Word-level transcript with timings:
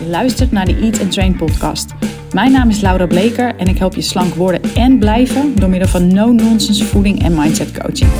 Je 0.00 0.06
luistert 0.06 0.52
naar 0.52 0.66
de 0.66 0.74
Eat 0.74 1.00
and 1.00 1.12
Train 1.12 1.36
podcast. 1.36 1.90
Mijn 2.32 2.52
naam 2.52 2.68
is 2.68 2.80
Laura 2.80 3.06
Bleker 3.06 3.56
en 3.56 3.66
ik 3.66 3.78
help 3.78 3.94
je 3.94 4.00
slank 4.00 4.34
worden 4.34 4.60
en 4.74 4.98
blijven 4.98 5.54
door 5.54 5.68
middel 5.68 5.88
van 5.88 6.14
no-nonsense 6.14 6.84
voeding 6.84 7.22
en 7.22 7.34
mindset 7.34 7.78
coaching. 7.78 8.10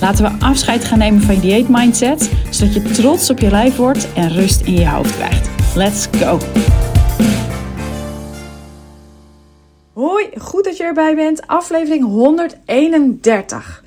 Laten 0.00 0.24
we 0.24 0.44
afscheid 0.44 0.84
gaan 0.84 0.98
nemen 0.98 1.20
van 1.20 1.34
je 1.34 1.40
dieet 1.40 1.68
mindset, 1.68 2.30
zodat 2.50 2.74
je 2.74 2.82
trots 2.82 3.30
op 3.30 3.38
je 3.38 3.50
lijf 3.50 3.76
wordt 3.76 4.12
en 4.12 4.28
rust 4.28 4.60
in 4.60 4.74
je 4.74 4.88
hoofd 4.88 5.16
krijgt. 5.16 5.48
Let's 5.76 6.08
go! 6.12 6.38
Hoi, 9.92 10.26
goed 10.38 10.64
dat 10.64 10.76
je 10.76 10.84
erbij 10.84 11.14
bent. 11.14 11.46
Aflevering 11.46 12.04
131. 12.04 13.84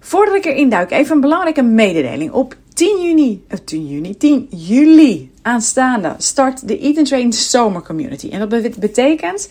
Voordat 0.00 0.34
ik 0.34 0.44
erin 0.44 0.68
duik, 0.68 0.90
even 0.90 1.14
een 1.14 1.20
belangrijke 1.20 1.62
mededeling. 1.62 2.32
Op 2.32 2.56
10 2.74 3.02
juni, 3.02 3.44
of 3.50 3.60
10 3.60 3.86
juni, 3.86 4.16
10 4.16 4.46
juli 4.50 5.29
aanstaande 5.42 6.14
start 6.18 6.68
de 6.68 6.78
Eat 6.78 6.96
and 6.96 7.06
Train 7.06 7.32
Zomer 7.32 7.82
Community. 7.82 8.28
En 8.28 8.48
dat 8.48 8.78
betekent 8.78 9.50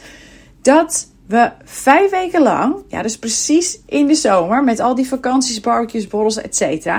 dat 0.62 1.08
we 1.28 1.52
vijf 1.64 2.12
weken 2.12 2.42
lang, 2.42 2.76
ja 2.88 3.02
dus 3.02 3.18
precies 3.18 3.80
in 3.86 4.08
de 4.08 4.16
zomer, 4.16 4.64
met 4.64 4.80
al 4.80 4.96
die 4.96 5.08
vakanties, 5.08 5.60
barbecues, 5.60 6.08
borrels, 6.08 6.42
etc. 6.42 6.92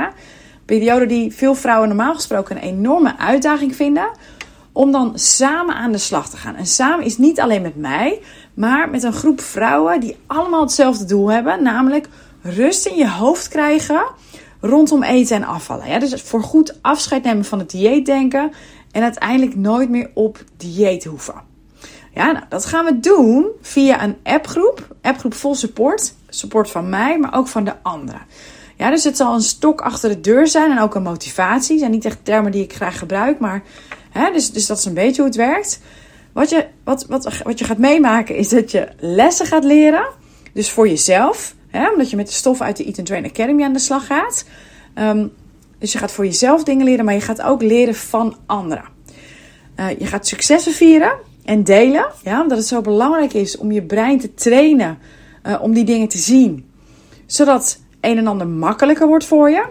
Periode 0.65 1.07
die 1.07 1.33
veel 1.35 1.55
vrouwen 1.55 1.89
normaal 1.89 2.15
gesproken 2.15 2.57
een 2.57 2.63
enorme 2.63 3.19
uitdaging 3.19 3.77
vinden. 3.77 4.11
Om 4.73 4.93
dan 4.93 5.19
samen 5.19 5.75
aan 5.75 5.93
de 5.93 5.99
slag 5.99 6.31
te 6.31 6.37
gaan. 6.37 6.57
En 6.57 6.67
samen 6.67 7.05
is 7.05 7.19
niet 7.19 7.41
alleen 7.41 7.63
met 7.63 7.77
mij, 7.77 8.21
maar 8.55 8.91
met 8.91 9.03
een 9.03 9.13
groep 9.13 9.41
vrouwen 9.41 10.01
die 10.01 10.17
allemaal 10.27 10.61
hetzelfde 10.61 11.05
doel 11.05 11.31
hebben. 11.31 11.63
Namelijk 11.63 12.09
rust 12.43 12.87
in 12.87 12.97
je 12.97 13.11
hoofd 13.11 13.49
krijgen 13.49 14.03
rondom 14.61 15.03
eten 15.03 15.37
en 15.37 15.45
afvallen. 15.45 15.89
Ja, 15.89 15.99
dus 15.99 16.23
voor 16.23 16.43
goed 16.43 16.79
afscheid 16.83 17.25
nemen 17.25 17.45
van 17.45 17.59
het 17.59 17.71
dieetdenken 17.71 18.53
en 18.91 19.03
uiteindelijk 19.03 19.57
nooit 19.57 19.91
meer 19.91 20.11
op 20.15 20.45
dieet 20.57 21.05
hoeven. 21.05 21.35
Ja, 22.15 22.33
nou, 22.33 22.45
dat 22.49 22.65
gaan 22.65 22.85
we 22.85 23.01
doen 23.01 23.47
via 23.61 24.03
een 24.03 24.17
appgroep. 24.23 24.97
Appgroep 25.03 25.35
vol 25.35 25.55
support. 25.55 26.15
Support 26.29 26.71
van 26.71 26.89
mij, 26.89 27.19
maar 27.19 27.35
ook 27.35 27.49
van 27.49 27.65
de 27.65 27.75
anderen. 27.83 28.21
Ja, 28.77 28.91
dus 28.91 29.05
het 29.05 29.17
zal 29.17 29.35
een 29.35 29.41
stok 29.41 29.81
achter 29.81 30.09
de 30.09 30.21
deur 30.21 30.47
zijn 30.47 30.71
en 30.71 30.81
ook 30.81 30.95
een 30.95 31.03
motivatie. 31.03 31.79
Zijn 31.79 31.91
niet 31.91 32.05
echt 32.05 32.25
termen 32.25 32.53
die 32.53 32.63
ik 32.63 32.75
graag 32.75 32.99
gebruik, 32.99 33.39
maar 33.39 33.63
hè, 34.11 34.33
dus, 34.33 34.51
dus 34.51 34.67
dat 34.67 34.79
is 34.79 34.85
een 34.85 34.95
beetje 34.95 35.17
hoe 35.17 35.31
het 35.31 35.37
werkt. 35.37 35.81
Wat 36.33 36.51
je, 36.51 36.67
wat, 36.85 37.07
wat, 37.07 37.43
wat 37.43 37.59
je 37.59 37.65
gaat 37.65 37.79
meemaken 37.79 38.37
is 38.37 38.49
dat 38.49 38.71
je 38.71 38.89
lessen 38.99 39.47
gaat 39.47 39.65
leren. 39.65 40.09
Dus 40.53 40.71
voor 40.71 40.89
jezelf. 40.89 41.55
Hè, 41.71 41.91
omdat 41.91 42.11
je 42.11 42.17
met 42.17 42.27
de 42.27 42.33
stof 42.33 42.61
uit 42.61 42.77
de 42.77 42.85
Eat 42.85 42.99
and 42.99 43.07
Train 43.07 43.25
Academy 43.25 43.63
aan 43.63 43.73
de 43.73 43.79
slag 43.79 44.07
gaat. 44.07 44.45
Ehm, 44.95 45.27
dus 45.79 45.93
je 45.93 45.99
gaat 45.99 46.13
voor 46.13 46.25
jezelf 46.25 46.65
dingen 46.65 46.85
leren, 46.85 47.05
maar 47.05 47.15
je 47.15 47.21
gaat 47.21 47.43
ook 47.43 47.63
leren 47.63 47.95
van 47.95 48.37
anderen. 48.47 48.85
Uh, 49.77 49.99
je 49.99 50.07
gaat 50.07 50.27
successen 50.27 50.73
vieren 50.73 51.13
en 51.45 51.65
delen. 51.65 52.07
Ja, 52.23 52.43
omdat 52.43 52.59
het 52.59 52.67
zo 52.67 52.81
belangrijk 52.81 53.33
is 53.33 53.57
om 53.57 53.73
je 53.73 53.83
brein 53.83 54.19
te 54.19 54.35
trainen. 54.35 54.99
Uh, 55.47 55.63
om 55.63 55.73
die 55.73 55.85
dingen 55.85 56.09
te 56.09 56.19
zien. 56.19 56.71
Zodat 57.27 57.81
een 58.01 58.19
en 58.19 58.27
ander 58.27 58.47
makkelijker 58.47 59.07
wordt 59.07 59.25
voor 59.25 59.51
je. 59.51 59.67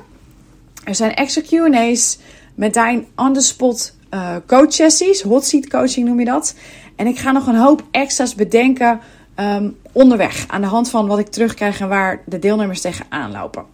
Er 0.84 0.96
zijn 0.96 1.14
extra 1.14 1.42
QA's 1.42 2.18
met 2.56 2.74
daarin 2.74 3.08
on-the-spot 3.16 3.96
uh, 4.14 4.36
coach 4.48 4.74
sessies. 4.74 5.22
Hot 5.22 5.46
seat 5.46 5.70
coaching 5.70 6.08
noem 6.08 6.20
je 6.20 6.26
dat. 6.26 6.56
En 6.96 7.08
ik 7.08 7.18
ga 7.18 7.32
nog 7.32 7.48
een 7.48 7.56
hoop 7.56 7.84
extra's 7.92 8.36
bedenken 8.36 9.00
um, 9.36 9.78
onderweg. 10.00 10.46
Aan 10.48 10.62
de 10.62 10.68
hand 10.68 10.90
van 10.90 11.08
wat 11.08 11.20
ik 11.20 11.28
terugkrijg 11.28 11.80
en 11.80 11.88
waar 11.88 12.22
de 12.26 12.40
deelnemers 12.40 12.82
tegenaan 12.82 13.32
lopen. 13.32 13.66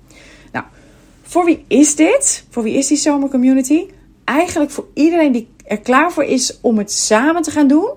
Nou, 0.51 0.65
voor 1.21 1.45
wie 1.45 1.65
is 1.67 1.95
dit? 1.95 2.45
Voor 2.49 2.63
wie 2.63 2.77
is 2.77 2.87
die 2.87 2.97
zomercommunity? 2.97 3.85
Eigenlijk 4.23 4.71
voor 4.71 4.85
iedereen 4.93 5.31
die 5.31 5.47
er 5.65 5.79
klaar 5.79 6.11
voor 6.11 6.23
is 6.23 6.59
om 6.61 6.77
het 6.77 6.91
samen 6.91 7.41
te 7.41 7.51
gaan 7.51 7.67
doen. 7.67 7.89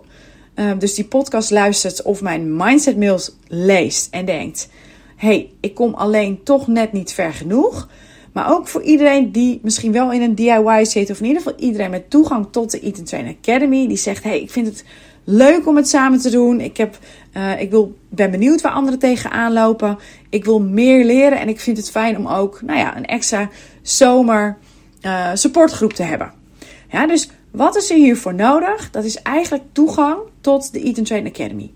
Um, 0.55 0.79
dus 0.79 0.95
die 0.95 1.05
podcast 1.05 1.51
luistert 1.51 2.03
of 2.03 2.23
mijn 2.23 2.57
mindset 2.57 2.97
mails 2.97 3.37
leest 3.47 4.09
en 4.11 4.25
denkt: 4.25 4.69
hey, 5.17 5.51
ik 5.61 5.75
kom 5.75 5.95
alleen 5.95 6.43
toch 6.43 6.67
net 6.67 6.93
niet 6.93 7.13
ver 7.13 7.33
genoeg. 7.33 7.89
Maar 8.33 8.51
ook 8.51 8.69
voor 8.69 8.83
iedereen 8.83 9.33
die 9.33 9.61
misschien 9.63 9.93
wel 9.93 10.13
in 10.13 10.23
een 10.23 10.35
DIY 10.35 10.85
zit, 10.85 11.11
of 11.11 11.21
in 11.21 11.27
ieder 11.27 11.43
geval 11.43 11.59
iedereen 11.59 11.91
met 11.91 12.11
toegang 12.11 12.47
tot 12.51 12.71
de 12.71 12.81
Eat 12.81 13.07
Train 13.07 13.37
Academy, 13.41 13.87
die 13.87 13.97
zegt: 13.97 14.23
hey, 14.23 14.41
ik 14.41 14.51
vind 14.51 14.67
het 14.67 14.85
leuk 15.31 15.67
om 15.67 15.77
het 15.77 15.89
samen 15.89 16.19
te 16.19 16.31
doen. 16.31 16.61
Ik, 16.61 16.77
heb, 16.77 16.99
uh, 17.37 17.61
ik 17.61 17.71
wil, 17.71 17.99
ben 18.09 18.31
benieuwd 18.31 18.61
waar 18.61 18.73
anderen 18.73 18.99
tegenaan 18.99 19.53
lopen. 19.53 19.99
Ik 20.31 20.45
wil 20.45 20.61
meer 20.61 21.05
leren 21.05 21.39
en 21.39 21.49
ik 21.49 21.61
vind 21.61 21.77
het 21.77 21.91
fijn 21.91 22.17
om 22.17 22.27
ook 22.27 22.63
nou 22.63 22.79
ja, 22.79 22.97
een 22.97 23.07
extra 23.07 23.49
zomer 23.83 24.57
uh, 25.03 25.31
supportgroep 25.35 25.93
te 25.93 26.03
hebben. 26.03 26.33
Ja, 26.91 27.07
dus 27.07 27.31
wat 27.51 27.77
is 27.77 27.91
er 27.91 27.97
hiervoor 27.97 28.35
nodig? 28.35 28.91
Dat 28.91 29.05
is 29.05 29.23
eigenlijk 29.23 29.65
toegang 29.73 30.19
tot 30.41 30.73
de 30.73 30.83
Eat 30.83 31.07
Train 31.07 31.27
Academy. 31.27 31.73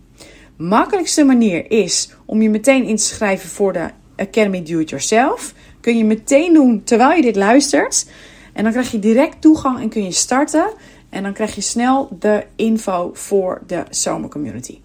Makkelijkste 0.56 1.24
manier 1.24 1.70
is 1.70 2.10
om 2.24 2.42
je 2.42 2.50
meteen 2.50 2.84
in 2.84 2.96
te 2.96 3.02
schrijven 3.02 3.48
voor 3.48 3.72
de 3.72 3.88
Academy 4.16 4.62
Do 4.62 4.78
It 4.78 4.88
Yourself. 4.88 5.54
Kun 5.80 5.96
je 5.96 6.04
meteen 6.04 6.52
doen 6.52 6.82
terwijl 6.84 7.16
je 7.16 7.22
dit 7.22 7.36
luistert. 7.36 8.06
En 8.52 8.62
dan 8.62 8.72
krijg 8.72 8.90
je 8.90 8.98
direct 8.98 9.40
toegang 9.40 9.80
en 9.80 9.88
kun 9.88 10.04
je 10.04 10.12
starten. 10.12 10.66
En 11.08 11.22
dan 11.22 11.32
krijg 11.32 11.54
je 11.54 11.60
snel 11.60 12.08
de 12.18 12.44
info 12.56 13.10
voor 13.14 13.62
de 13.66 13.84
zomercommunity. 13.90 14.78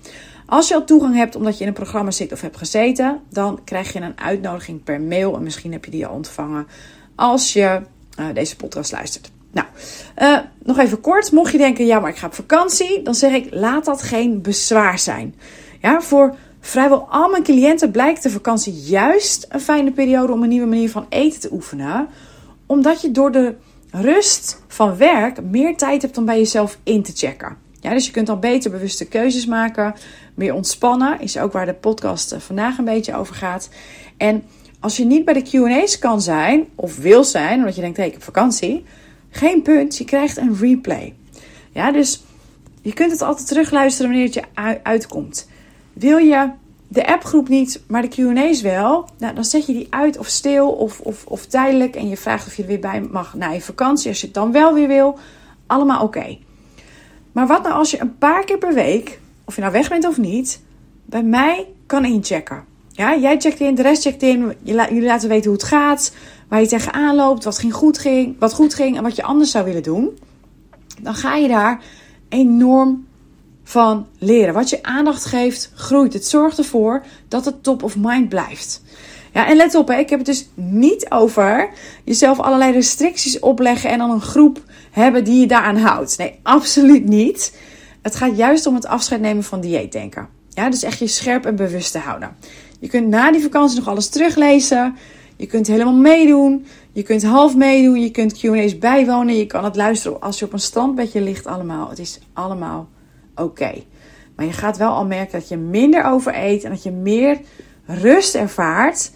Als 0.49 0.67
je 0.67 0.73
al 0.73 0.83
toegang 0.83 1.15
hebt 1.15 1.35
omdat 1.35 1.57
je 1.57 1.61
in 1.61 1.67
een 1.67 1.73
programma 1.73 2.11
zit 2.11 2.31
of 2.31 2.41
hebt 2.41 2.57
gezeten, 2.57 3.21
dan 3.29 3.59
krijg 3.63 3.93
je 3.93 3.99
een 3.99 4.19
uitnodiging 4.19 4.83
per 4.83 5.01
mail. 5.01 5.35
En 5.35 5.43
misschien 5.43 5.71
heb 5.71 5.85
je 5.85 5.91
die 5.91 6.05
al 6.05 6.15
ontvangen 6.15 6.67
als 7.15 7.53
je 7.53 7.81
uh, 8.19 8.25
deze 8.33 8.55
podcast 8.55 8.91
luistert. 8.91 9.31
Nou, 9.51 9.67
uh, 10.17 10.39
nog 10.63 10.77
even 10.77 11.01
kort. 11.01 11.31
Mocht 11.31 11.51
je 11.51 11.57
denken, 11.57 11.85
ja, 11.85 11.99
maar 11.99 12.09
ik 12.09 12.17
ga 12.17 12.27
op 12.27 12.33
vakantie, 12.33 13.01
dan 13.01 13.15
zeg 13.15 13.33
ik, 13.33 13.47
laat 13.51 13.85
dat 13.85 14.01
geen 14.01 14.41
bezwaar 14.41 14.99
zijn. 14.99 15.35
Ja, 15.81 16.01
voor 16.01 16.35
vrijwel 16.59 17.07
al 17.09 17.29
mijn 17.29 17.43
cliënten 17.43 17.91
blijkt 17.91 18.23
de 18.23 18.29
vakantie 18.29 18.73
juist 18.73 19.45
een 19.49 19.59
fijne 19.59 19.91
periode 19.91 20.33
om 20.33 20.43
een 20.43 20.49
nieuwe 20.49 20.67
manier 20.67 20.89
van 20.89 21.05
eten 21.09 21.39
te 21.39 21.51
oefenen. 21.51 22.07
Omdat 22.65 23.01
je 23.01 23.11
door 23.11 23.31
de 23.31 23.55
rust 23.91 24.61
van 24.67 24.97
werk 24.97 25.43
meer 25.43 25.77
tijd 25.77 26.01
hebt 26.01 26.17
om 26.17 26.25
bij 26.25 26.37
jezelf 26.37 26.77
in 26.83 27.03
te 27.03 27.11
checken. 27.15 27.66
Dus 27.93 28.05
je 28.05 28.11
kunt 28.11 28.27
dan 28.27 28.39
beter 28.39 28.71
bewuste 28.71 29.07
keuzes 29.07 29.45
maken, 29.45 29.93
meer 30.33 30.53
ontspannen, 30.53 31.19
is 31.19 31.37
ook 31.37 31.51
waar 31.51 31.65
de 31.65 31.73
podcast 31.73 32.31
eh, 32.31 32.39
vandaag 32.39 32.77
een 32.77 32.85
beetje 32.85 33.15
over 33.15 33.35
gaat. 33.35 33.69
En 34.17 34.43
als 34.79 34.97
je 34.97 35.05
niet 35.05 35.25
bij 35.25 35.33
de 35.33 35.41
Q&A's 35.41 35.99
kan 35.99 36.21
zijn 36.21 36.67
of 36.75 36.97
wil 36.97 37.23
zijn, 37.23 37.59
omdat 37.59 37.75
je 37.75 37.81
denkt, 37.81 37.97
hé, 37.97 38.03
hey, 38.03 38.11
ik 38.11 38.17
heb 38.17 38.27
vakantie, 38.27 38.85
geen 39.29 39.61
punt, 39.61 39.97
je 39.97 40.05
krijgt 40.05 40.37
een 40.37 40.57
replay. 40.59 41.13
Ja, 41.71 41.91
dus 41.91 42.23
je 42.81 42.93
kunt 42.93 43.11
het 43.11 43.21
altijd 43.21 43.47
terugluisteren 43.47 44.11
wanneer 44.11 44.25
het 44.25 44.35
je 44.35 44.79
uitkomt. 44.83 45.49
Wil 45.93 46.17
je 46.17 46.49
de 46.87 47.07
appgroep 47.07 47.47
niet, 47.47 47.81
maar 47.87 48.01
de 48.01 48.07
QA's 48.07 48.61
wel. 48.61 49.09
Nou, 49.17 49.35
dan 49.35 49.45
zet 49.45 49.65
je 49.65 49.73
die 49.73 49.87
uit 49.89 50.17
of 50.17 50.27
stil 50.27 50.69
of, 50.69 50.99
of, 50.99 51.25
of 51.25 51.45
tijdelijk. 51.45 51.95
En 51.95 52.09
je 52.09 52.17
vraagt 52.17 52.47
of 52.47 52.55
je 52.55 52.61
er 52.61 52.67
weer 52.67 52.79
bij 52.79 53.01
mag 53.01 53.33
na 53.33 53.49
je 53.49 53.61
vakantie. 53.61 54.09
Als 54.09 54.19
je 54.19 54.25
het 54.25 54.35
dan 54.35 54.51
wel 54.51 54.73
weer 54.73 54.87
wil. 54.87 55.19
Allemaal 55.65 56.03
oké. 56.03 56.37
Maar 57.37 57.47
wat 57.47 57.63
nou 57.63 57.75
als 57.75 57.91
je 57.91 58.01
een 58.01 58.17
paar 58.17 58.43
keer 58.43 58.57
per 58.57 58.73
week, 58.73 59.19
of 59.45 59.55
je 59.55 59.61
nou 59.61 59.73
weg 59.73 59.89
bent 59.89 60.07
of 60.07 60.17
niet, 60.17 60.61
bij 61.05 61.23
mij 61.23 61.67
kan 61.85 62.05
inchecken. 62.05 62.63
Ja, 62.91 63.17
jij 63.17 63.39
checkt 63.39 63.59
in, 63.59 63.75
de 63.75 63.81
rest 63.81 64.01
checkt 64.01 64.21
in. 64.21 64.53
Jullie 64.63 65.01
laten 65.01 65.29
weten 65.29 65.49
hoe 65.49 65.59
het 65.59 65.67
gaat. 65.67 66.15
Waar 66.47 66.61
je 66.61 66.67
tegenaan 66.67 67.15
loopt. 67.15 67.43
Wat, 67.43 67.59
ging 67.59 67.73
goed 67.73 67.97
ging, 67.97 68.35
wat 68.39 68.53
goed 68.53 68.73
ging 68.73 68.97
en 68.97 69.03
wat 69.03 69.15
je 69.15 69.23
anders 69.23 69.51
zou 69.51 69.65
willen 69.65 69.83
doen. 69.83 70.17
Dan 71.01 71.15
ga 71.15 71.35
je 71.35 71.47
daar 71.47 71.81
enorm 72.29 73.07
van 73.63 74.07
leren. 74.17 74.53
Wat 74.53 74.69
je 74.69 74.83
aandacht 74.83 75.25
geeft, 75.25 75.71
groeit. 75.75 76.13
Het 76.13 76.27
zorgt 76.27 76.57
ervoor 76.57 77.05
dat 77.27 77.45
het 77.45 77.63
top 77.63 77.83
of 77.83 77.97
mind 77.97 78.29
blijft. 78.29 78.81
Ja, 79.33 79.47
en 79.47 79.55
let 79.55 79.75
op, 79.75 79.87
hè, 79.87 79.97
ik 79.97 80.09
heb 80.09 80.19
het 80.19 80.27
dus 80.27 80.49
niet 80.53 81.11
over 81.11 81.69
jezelf 82.03 82.39
allerlei 82.39 82.71
restricties 82.71 83.39
opleggen 83.39 83.89
en 83.89 83.97
dan 83.97 84.11
een 84.11 84.21
groep 84.21 84.61
hebben 84.91 85.23
die 85.23 85.39
je 85.39 85.47
daaraan 85.47 85.77
houdt. 85.77 86.17
Nee, 86.17 86.39
absoluut 86.43 87.05
niet. 87.05 87.57
Het 88.01 88.15
gaat 88.15 88.37
juist 88.37 88.65
om 88.65 88.75
het 88.75 88.87
afscheid 88.87 89.21
nemen 89.21 89.43
van 89.43 89.61
dieetdenken. 89.61 90.27
Ja, 90.49 90.69
dus 90.69 90.83
echt 90.83 90.99
je 90.99 91.07
scherp 91.07 91.45
en 91.45 91.55
bewust 91.55 91.91
te 91.91 91.99
houden. 91.99 92.35
Je 92.79 92.87
kunt 92.87 93.07
na 93.07 93.31
die 93.31 93.41
vakantie 93.41 93.77
nog 93.77 93.87
alles 93.87 94.09
teruglezen. 94.09 94.95
Je 95.35 95.45
kunt 95.45 95.67
helemaal 95.67 95.95
meedoen. 95.95 96.65
Je 96.91 97.03
kunt 97.03 97.23
half 97.23 97.55
meedoen. 97.55 98.01
Je 98.01 98.11
kunt 98.11 98.39
Q&A's 98.39 98.77
bijwonen. 98.77 99.37
Je 99.37 99.45
kan 99.45 99.63
het 99.63 99.75
luisteren 99.75 100.21
als 100.21 100.39
je 100.39 100.45
op 100.45 100.53
een 100.53 100.59
strandbedje 100.59 101.21
ligt 101.21 101.45
allemaal. 101.45 101.89
Het 101.89 101.99
is 101.99 102.19
allemaal 102.33 102.87
oké. 103.35 103.73
Maar 104.35 104.45
je 104.45 104.51
gaat 104.51 104.77
wel 104.77 104.91
al 104.91 105.05
merken 105.05 105.39
dat 105.39 105.49
je 105.49 105.57
minder 105.57 106.03
overeet 106.03 106.63
en 106.63 106.69
dat 106.69 106.83
je 106.83 106.91
meer 106.91 107.39
rust 107.87 108.35
ervaart. 108.35 109.11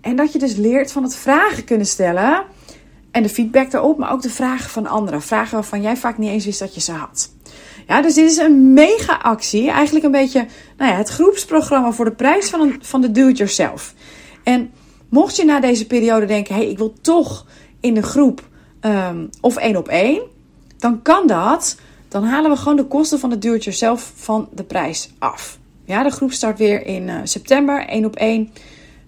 En 0.00 0.16
dat 0.16 0.32
je 0.32 0.38
dus 0.38 0.56
leert 0.56 0.92
van 0.92 1.02
het 1.02 1.16
vragen 1.16 1.64
kunnen 1.64 1.86
stellen. 1.86 2.44
En 3.10 3.22
de 3.22 3.28
feedback 3.28 3.70
daarop, 3.70 3.98
maar 3.98 4.12
ook 4.12 4.22
de 4.22 4.30
vragen 4.30 4.70
van 4.70 4.86
anderen. 4.86 5.22
Vragen 5.22 5.54
waarvan 5.54 5.82
jij 5.82 5.96
vaak 5.96 6.18
niet 6.18 6.30
eens 6.30 6.44
wist 6.44 6.58
dat 6.58 6.74
je 6.74 6.80
ze 6.80 6.92
had. 6.92 7.30
Ja, 7.86 8.02
dus 8.02 8.14
dit 8.14 8.30
is 8.30 8.36
een 8.36 8.72
mega 8.72 9.16
actie. 9.22 9.70
Eigenlijk 9.70 10.04
een 10.04 10.10
beetje 10.10 10.46
nou 10.76 10.90
ja, 10.90 10.96
het 10.96 11.08
groepsprogramma 11.08 11.92
voor 11.92 12.04
de 12.04 12.12
prijs 12.12 12.50
van, 12.50 12.60
een, 12.60 12.78
van 12.80 13.00
de 13.00 13.10
do-it-yourself. 13.10 13.94
En 14.44 14.70
mocht 15.08 15.36
je 15.36 15.44
na 15.44 15.60
deze 15.60 15.86
periode 15.86 16.26
denken: 16.26 16.54
hé, 16.54 16.60
hey, 16.60 16.70
ik 16.70 16.78
wil 16.78 16.92
toch 17.00 17.46
in 17.80 17.94
de 17.94 18.02
groep 18.02 18.48
um, 18.80 19.30
of 19.40 19.56
één 19.56 19.76
op 19.76 19.88
één, 19.88 20.22
dan 20.78 21.02
kan 21.02 21.26
dat 21.26 21.76
dan 22.12 22.24
halen 22.24 22.50
we 22.50 22.56
gewoon 22.56 22.76
de 22.76 22.84
kosten 22.84 23.18
van 23.18 23.30
het 23.30 23.42
do-it-yourself 23.42 24.12
van 24.14 24.48
de 24.52 24.62
prijs 24.62 25.10
af. 25.18 25.58
Ja, 25.84 26.02
de 26.02 26.10
groep 26.10 26.32
start 26.32 26.58
weer 26.58 26.86
in 26.86 27.08
uh, 27.08 27.20
september, 27.24 27.86
1 27.86 28.04
op 28.04 28.16
1. 28.16 28.52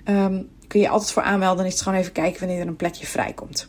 Um, 0.08 0.48
kun 0.66 0.80
je 0.80 0.88
altijd 0.88 1.12
voor 1.12 1.22
aanmelden. 1.22 1.56
Dan 1.56 1.66
is 1.66 1.72
het 1.72 1.82
gewoon 1.82 1.98
even 1.98 2.12
kijken 2.12 2.40
wanneer 2.40 2.60
er 2.60 2.66
een 2.66 2.76
plekje 2.76 3.06
vrijkomt. 3.06 3.68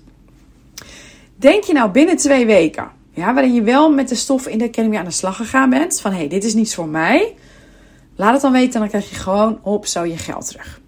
Denk 1.35 1.63
je 1.63 1.73
nou 1.73 1.91
binnen 1.91 2.17
twee 2.17 2.45
weken, 2.45 2.91
ja, 3.11 3.33
waarin 3.33 3.53
je 3.53 3.61
wel 3.61 3.91
met 3.91 4.09
de 4.09 4.15
stof 4.15 4.47
in 4.47 4.57
de 4.57 4.63
Academy 4.63 4.97
aan 4.97 5.05
de 5.05 5.11
slag 5.11 5.35
gegaan 5.35 5.69
bent, 5.69 6.01
van 6.01 6.11
hé, 6.11 6.17
hey, 6.17 6.27
dit 6.27 6.43
is 6.43 6.53
niets 6.53 6.75
voor 6.75 6.87
mij. 6.87 7.35
Laat 8.15 8.33
het 8.33 8.41
dan 8.41 8.51
weten, 8.51 8.79
dan 8.79 8.89
krijg 8.89 9.09
je 9.09 9.15
gewoon 9.15 9.59
op 9.63 9.85
zo 9.85 10.03
je 10.03 10.17
geld 10.17 10.47
terug. 10.47 10.81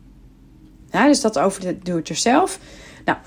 Dus 0.91 1.21
dat 1.21 1.39
over 1.39 1.61
de 1.61 1.79
do-it-yourself. 1.79 2.59
Nou, 3.05 3.17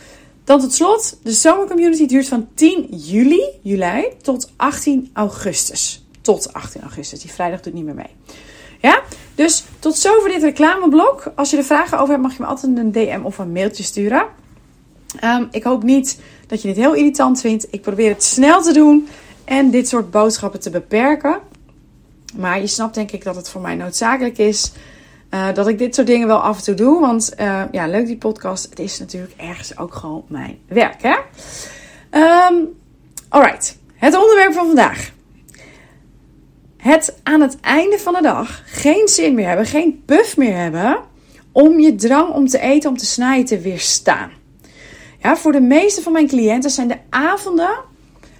dan 0.44 0.60
tot 0.60 0.74
slot, 0.74 1.18
de 1.22 1.32
zomercommunity 1.32 2.06
duurt 2.06 2.28
van 2.28 2.48
10 2.54 2.86
juli, 2.90 3.42
juli 3.62 4.08
tot 4.22 4.52
18 4.56 5.10
augustus. 5.12 6.04
Tot 6.20 6.52
18 6.52 6.80
augustus, 6.80 7.20
die 7.20 7.30
vrijdag 7.30 7.60
doet 7.60 7.74
niet 7.74 7.84
meer 7.84 7.94
mee. 7.94 8.16
Ja, 8.80 9.02
dus 9.34 9.64
tot 9.78 9.96
zover 9.96 10.28
dit 10.28 10.42
reclameblok. 10.42 11.32
Als 11.34 11.50
je 11.50 11.56
er 11.56 11.64
vragen 11.64 11.98
over 11.98 12.10
hebt, 12.10 12.22
mag 12.22 12.36
je 12.36 12.42
me 12.42 12.48
altijd 12.48 12.76
een 12.76 12.92
DM 12.92 13.20
of 13.22 13.38
een 13.38 13.52
mailtje 13.52 13.82
sturen. 13.82 14.24
Um, 15.24 15.48
ik 15.50 15.62
hoop 15.62 15.82
niet 15.82 16.20
dat 16.46 16.62
je 16.62 16.68
dit 16.68 16.76
heel 16.76 16.94
irritant 16.94 17.40
vindt. 17.40 17.66
Ik 17.70 17.82
probeer 17.82 18.08
het 18.08 18.22
snel 18.22 18.62
te 18.62 18.72
doen 18.72 19.08
en 19.44 19.70
dit 19.70 19.88
soort 19.88 20.10
boodschappen 20.10 20.60
te 20.60 20.70
beperken. 20.70 21.38
Maar 22.36 22.60
je 22.60 22.66
snapt 22.66 22.94
denk 22.94 23.10
ik 23.10 23.24
dat 23.24 23.36
het 23.36 23.48
voor 23.48 23.60
mij 23.60 23.74
noodzakelijk 23.74 24.38
is 24.38 24.72
uh, 25.30 25.54
dat 25.54 25.68
ik 25.68 25.78
dit 25.78 25.94
soort 25.94 26.06
dingen 26.06 26.26
wel 26.26 26.42
af 26.42 26.56
en 26.56 26.62
toe 26.62 26.74
doe. 26.74 27.00
Want 27.00 27.32
uh, 27.40 27.62
ja, 27.70 27.86
leuk 27.86 28.06
die 28.06 28.16
podcast. 28.16 28.70
Het 28.70 28.78
is 28.78 28.98
natuurlijk 28.98 29.32
ergens 29.36 29.78
ook 29.78 29.94
gewoon 29.94 30.24
mijn 30.28 30.58
werk. 30.68 31.02
Hè? 31.02 31.16
Um, 32.50 32.68
alright, 33.28 33.76
het 33.94 34.16
onderwerp 34.16 34.52
van 34.52 34.66
vandaag. 34.66 35.12
Het 36.80 37.18
aan 37.22 37.40
het 37.40 37.60
einde 37.60 37.98
van 37.98 38.12
de 38.12 38.22
dag 38.22 38.62
geen 38.66 39.08
zin 39.08 39.34
meer 39.34 39.46
hebben, 39.46 39.66
geen 39.66 40.02
puff 40.06 40.36
meer 40.36 40.56
hebben 40.56 40.98
om 41.52 41.80
je 41.80 41.94
drang 41.94 42.34
om 42.34 42.48
te 42.48 42.60
eten, 42.60 42.90
om 42.90 42.96
te 42.96 43.06
snijden 43.06 43.46
te 43.46 43.60
weerstaan. 43.60 44.30
Ja, 45.18 45.36
voor 45.36 45.52
de 45.52 45.60
meeste 45.60 46.02
van 46.02 46.12
mijn 46.12 46.28
cliënten 46.28 46.70
zijn 46.70 46.88
de 46.88 46.98
avonden 47.10 47.88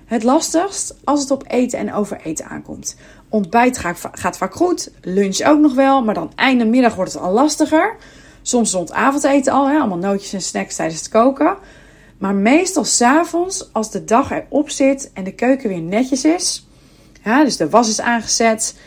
het 0.04 0.22
lastigst 0.22 0.96
als 1.04 1.20
het 1.20 1.31
op 1.31 1.44
eten 1.46 1.78
en 1.78 1.94
overeten 1.94 2.46
aankomt. 2.46 2.96
Ontbijt 3.28 3.78
gaat, 4.12 4.37
vaak 4.37 4.54
goed, 4.54 4.90
lunch 5.00 5.40
ook 5.40 5.58
nog 5.58 5.75
wel, 5.75 6.04
maar 6.04 6.14
dan 6.14 6.32
einde 6.34 6.64
middag 6.64 6.94
wordt 6.94 7.12
het 7.12 7.22
al 7.22 7.32
lastiger. 7.32 7.96
Soms 8.43 8.72
rond 8.72 8.93
avondeten 8.93 9.52
al, 9.52 9.69
allemaal 9.69 9.98
nootjes 9.98 10.32
en 10.32 10.43
snacks 10.43 10.76
tijdens 10.76 10.98
het 10.98 11.08
koken. 11.08 11.56
Maar 12.19 12.34
meestal 12.34 12.84
s'avonds, 12.84 13.72
als 13.72 13.90
de 13.90 14.04
dag 14.04 14.31
erop 14.31 14.70
zit 14.70 15.10
en 15.14 15.25
de 15.25 15.34
keuken 15.34 15.69
weer 15.69 15.81
netjes 15.81 16.25
is. 16.25 16.69
Ja, 17.25 17.44
dus 17.44 17.56
de 17.56 17.69
was 17.69 17.88
is 17.88 18.00
aangezet. 18.00 18.78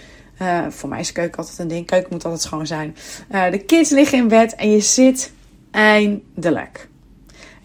Uh, 0.42 0.66
voor 0.70 0.90
mij 0.90 1.00
is 1.00 1.12
keuken 1.12 1.38
altijd 1.38 1.60
een 1.60 1.68
ding. 1.68 1.86
Keuken 1.86 2.10
moet 2.12 2.24
altijd 2.24 2.42
schoon 2.42 2.68
zijn. 2.68 2.96
Uh, 3.32 3.52
de 3.52 3.60
kids 3.60 3.90
liggen 3.90 4.18
in 4.18 4.28
bed 4.28 4.56
en 4.56 4.72
je 4.72 4.80
zit 4.80 5.32
eindelijk. 5.72 6.88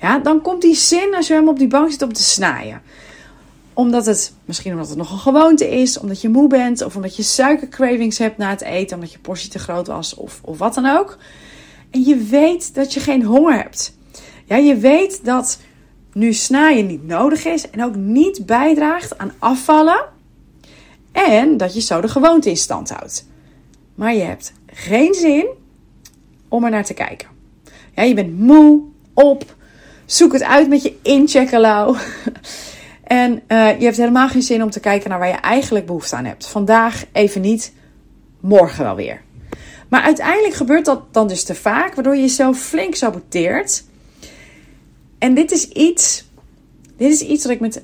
Ja, 0.01 0.19
dan 0.19 0.41
komt 0.41 0.63
die 0.63 0.75
zin 0.75 1.15
als 1.15 1.27
je 1.27 1.35
hem 1.35 1.49
op 1.49 1.59
die 1.59 1.69
bank 1.69 1.91
zit 1.91 2.03
om 2.03 2.13
te 2.13 2.23
snijden 2.23 2.83
omdat 3.79 4.07
het, 4.07 4.33
misschien 4.45 4.73
omdat 4.73 4.89
het 4.89 4.97
nog 4.97 5.13
een 5.13 5.19
gewoonte 5.19 5.71
is, 5.71 5.99
omdat 5.99 6.21
je 6.21 6.29
moe 6.29 6.49
bent, 6.49 6.83
of 6.83 6.97
omdat 6.97 7.17
je 7.17 7.23
suikercravings 7.23 8.19
hebt 8.19 8.37
na 8.37 8.51
het 8.51 8.61
eten, 8.61 8.97
omdat 8.97 9.13
je 9.13 9.19
portie 9.19 9.51
te 9.51 9.59
groot 9.59 9.87
was, 9.87 10.15
of, 10.15 10.41
of 10.45 10.59
wat 10.59 10.75
dan 10.75 10.87
ook. 10.87 11.19
En 11.91 12.03
je 12.03 12.17
weet 12.17 12.75
dat 12.75 12.95
je 12.95 13.01
geen 13.01 13.25
honger 13.25 13.55
hebt. 13.55 13.97
Ja, 14.45 14.57
je 14.57 14.77
weet 14.77 15.25
dat 15.25 15.59
nu 16.13 16.33
snijden 16.33 16.87
niet 16.87 17.07
nodig 17.07 17.45
is 17.45 17.71
en 17.71 17.85
ook 17.85 17.95
niet 17.95 18.47
bijdraagt 18.47 19.19
aan 19.19 19.33
afvallen. 19.39 20.05
En 21.27 21.57
dat 21.57 21.75
je 21.75 21.81
zo 21.81 22.01
de 22.01 22.09
gewoonte 22.09 22.51
in 22.51 22.57
stand 22.57 22.91
houdt. 22.91 23.27
Maar 23.95 24.15
je 24.15 24.23
hebt 24.23 24.53
geen 24.67 25.15
zin 25.15 25.47
om 26.49 26.65
er 26.65 26.71
naar 26.71 26.85
te 26.85 26.95
kijken. 26.95 27.29
Ja, 27.95 28.03
je 28.03 28.15
bent 28.15 28.39
moe, 28.39 28.83
op, 29.15 29.55
zoek 30.07 30.33
het 30.33 30.43
uit 30.43 30.69
met 30.69 30.83
je 30.83 30.97
incheckerlauw. 31.03 31.97
En 33.09 33.33
uh, 33.33 33.79
je 33.79 33.85
hebt 33.85 33.97
helemaal 33.97 34.29
geen 34.29 34.43
zin 34.43 34.63
om 34.63 34.71
te 34.71 34.81
kijken 34.81 35.11
naar 35.11 35.19
waar 35.19 35.29
je 35.29 35.35
eigenlijk 35.35 35.87
behoefte 35.87 36.17
aan 36.17 36.25
hebt. 36.25 36.47
Vandaag 36.47 37.05
even 37.13 37.41
niet, 37.41 37.73
morgen 38.41 38.85
wel 38.85 38.95
weer. 38.95 39.23
Maar 39.89 40.03
uiteindelijk 40.03 40.55
gebeurt 40.55 40.85
dat 40.85 41.15
dan 41.15 41.29
dus 41.29 41.45
te 41.45 41.55
vaak, 41.55 41.95
waardoor 41.95 42.15
je 42.15 42.21
jezelf 42.21 42.59
flink 42.59 42.95
saboteert. 42.95 43.85
En 45.19 45.35
dit 45.35 45.51
is 45.51 45.69
iets, 45.69 46.25
dit 46.97 47.13
is 47.13 47.21
iets 47.21 47.43
dat 47.43 47.53
ik 47.53 47.61
met 47.61 47.83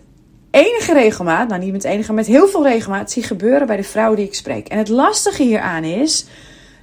enige 0.54 0.92
regelmaat, 0.92 1.48
nou 1.48 1.60
niet 1.60 1.72
met 1.72 1.84
enige, 1.84 2.12
met 2.12 2.26
heel 2.26 2.48
veel 2.48 2.62
regelmaat 2.66 3.10
zie 3.10 3.22
gebeuren 3.22 3.66
bij 3.66 3.76
de 3.76 3.82
vrouwen 3.82 4.16
die 4.16 4.26
ik 4.26 4.34
spreek. 4.34 4.68
En 4.68 4.78
het 4.78 4.88
lastige 4.88 5.42
hieraan 5.42 5.84
is 5.84 6.26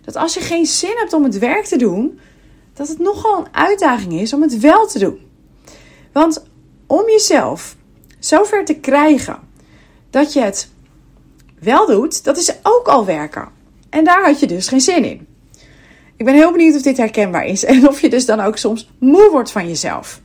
dat 0.01 0.15
als 0.15 0.33
je 0.33 0.39
geen 0.39 0.65
zin 0.65 0.93
hebt 0.95 1.13
om 1.13 1.23
het 1.23 1.39
werk 1.39 1.65
te 1.65 1.77
doen, 1.77 2.19
dat 2.73 2.87
het 2.87 2.99
nogal 2.99 3.37
een 3.37 3.47
uitdaging 3.51 4.13
is 4.13 4.33
om 4.33 4.41
het 4.41 4.59
wel 4.59 4.87
te 4.87 4.99
doen. 4.99 5.19
Want 6.11 6.45
om 6.87 7.09
jezelf 7.09 7.75
zover 8.19 8.65
te 8.65 8.75
krijgen 8.75 9.39
dat 10.09 10.33
je 10.33 10.41
het 10.41 10.69
wel 11.59 11.87
doet, 11.87 12.23
dat 12.23 12.37
is 12.37 12.53
ook 12.63 12.87
al 12.87 13.05
werken. 13.05 13.49
En 13.89 14.03
daar 14.03 14.25
had 14.25 14.39
je 14.39 14.47
dus 14.47 14.67
geen 14.67 14.81
zin 14.81 15.05
in. 15.05 15.27
Ik 16.15 16.25
ben 16.25 16.35
heel 16.35 16.51
benieuwd 16.51 16.75
of 16.75 16.81
dit 16.81 16.97
herkenbaar 16.97 17.45
is 17.45 17.65
en 17.65 17.87
of 17.87 18.01
je 18.01 18.09
dus 18.09 18.25
dan 18.25 18.39
ook 18.39 18.57
soms 18.57 18.89
moe 18.99 19.29
wordt 19.31 19.51
van 19.51 19.67
jezelf. 19.67 20.20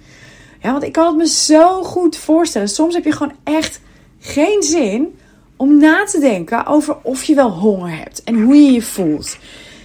Ja, 0.67 0.73
want 0.73 0.85
ik 0.85 0.93
kan 0.93 1.07
het 1.07 1.17
me 1.17 1.27
zo 1.27 1.83
goed 1.83 2.17
voorstellen. 2.17 2.69
Soms 2.69 2.95
heb 2.95 3.05
je 3.05 3.13
gewoon 3.13 3.37
echt 3.45 3.81
geen 4.19 4.63
zin 4.63 5.19
om 5.57 5.79
na 5.79 6.05
te 6.05 6.21
denken 6.21 6.67
over 6.67 6.97
of 7.03 7.23
je 7.23 7.35
wel 7.35 7.51
honger 7.51 7.99
hebt 7.99 8.25
en 8.25 8.43
hoe 8.43 8.55
je 8.55 8.73
je 8.73 8.83
voelt. 8.83 9.37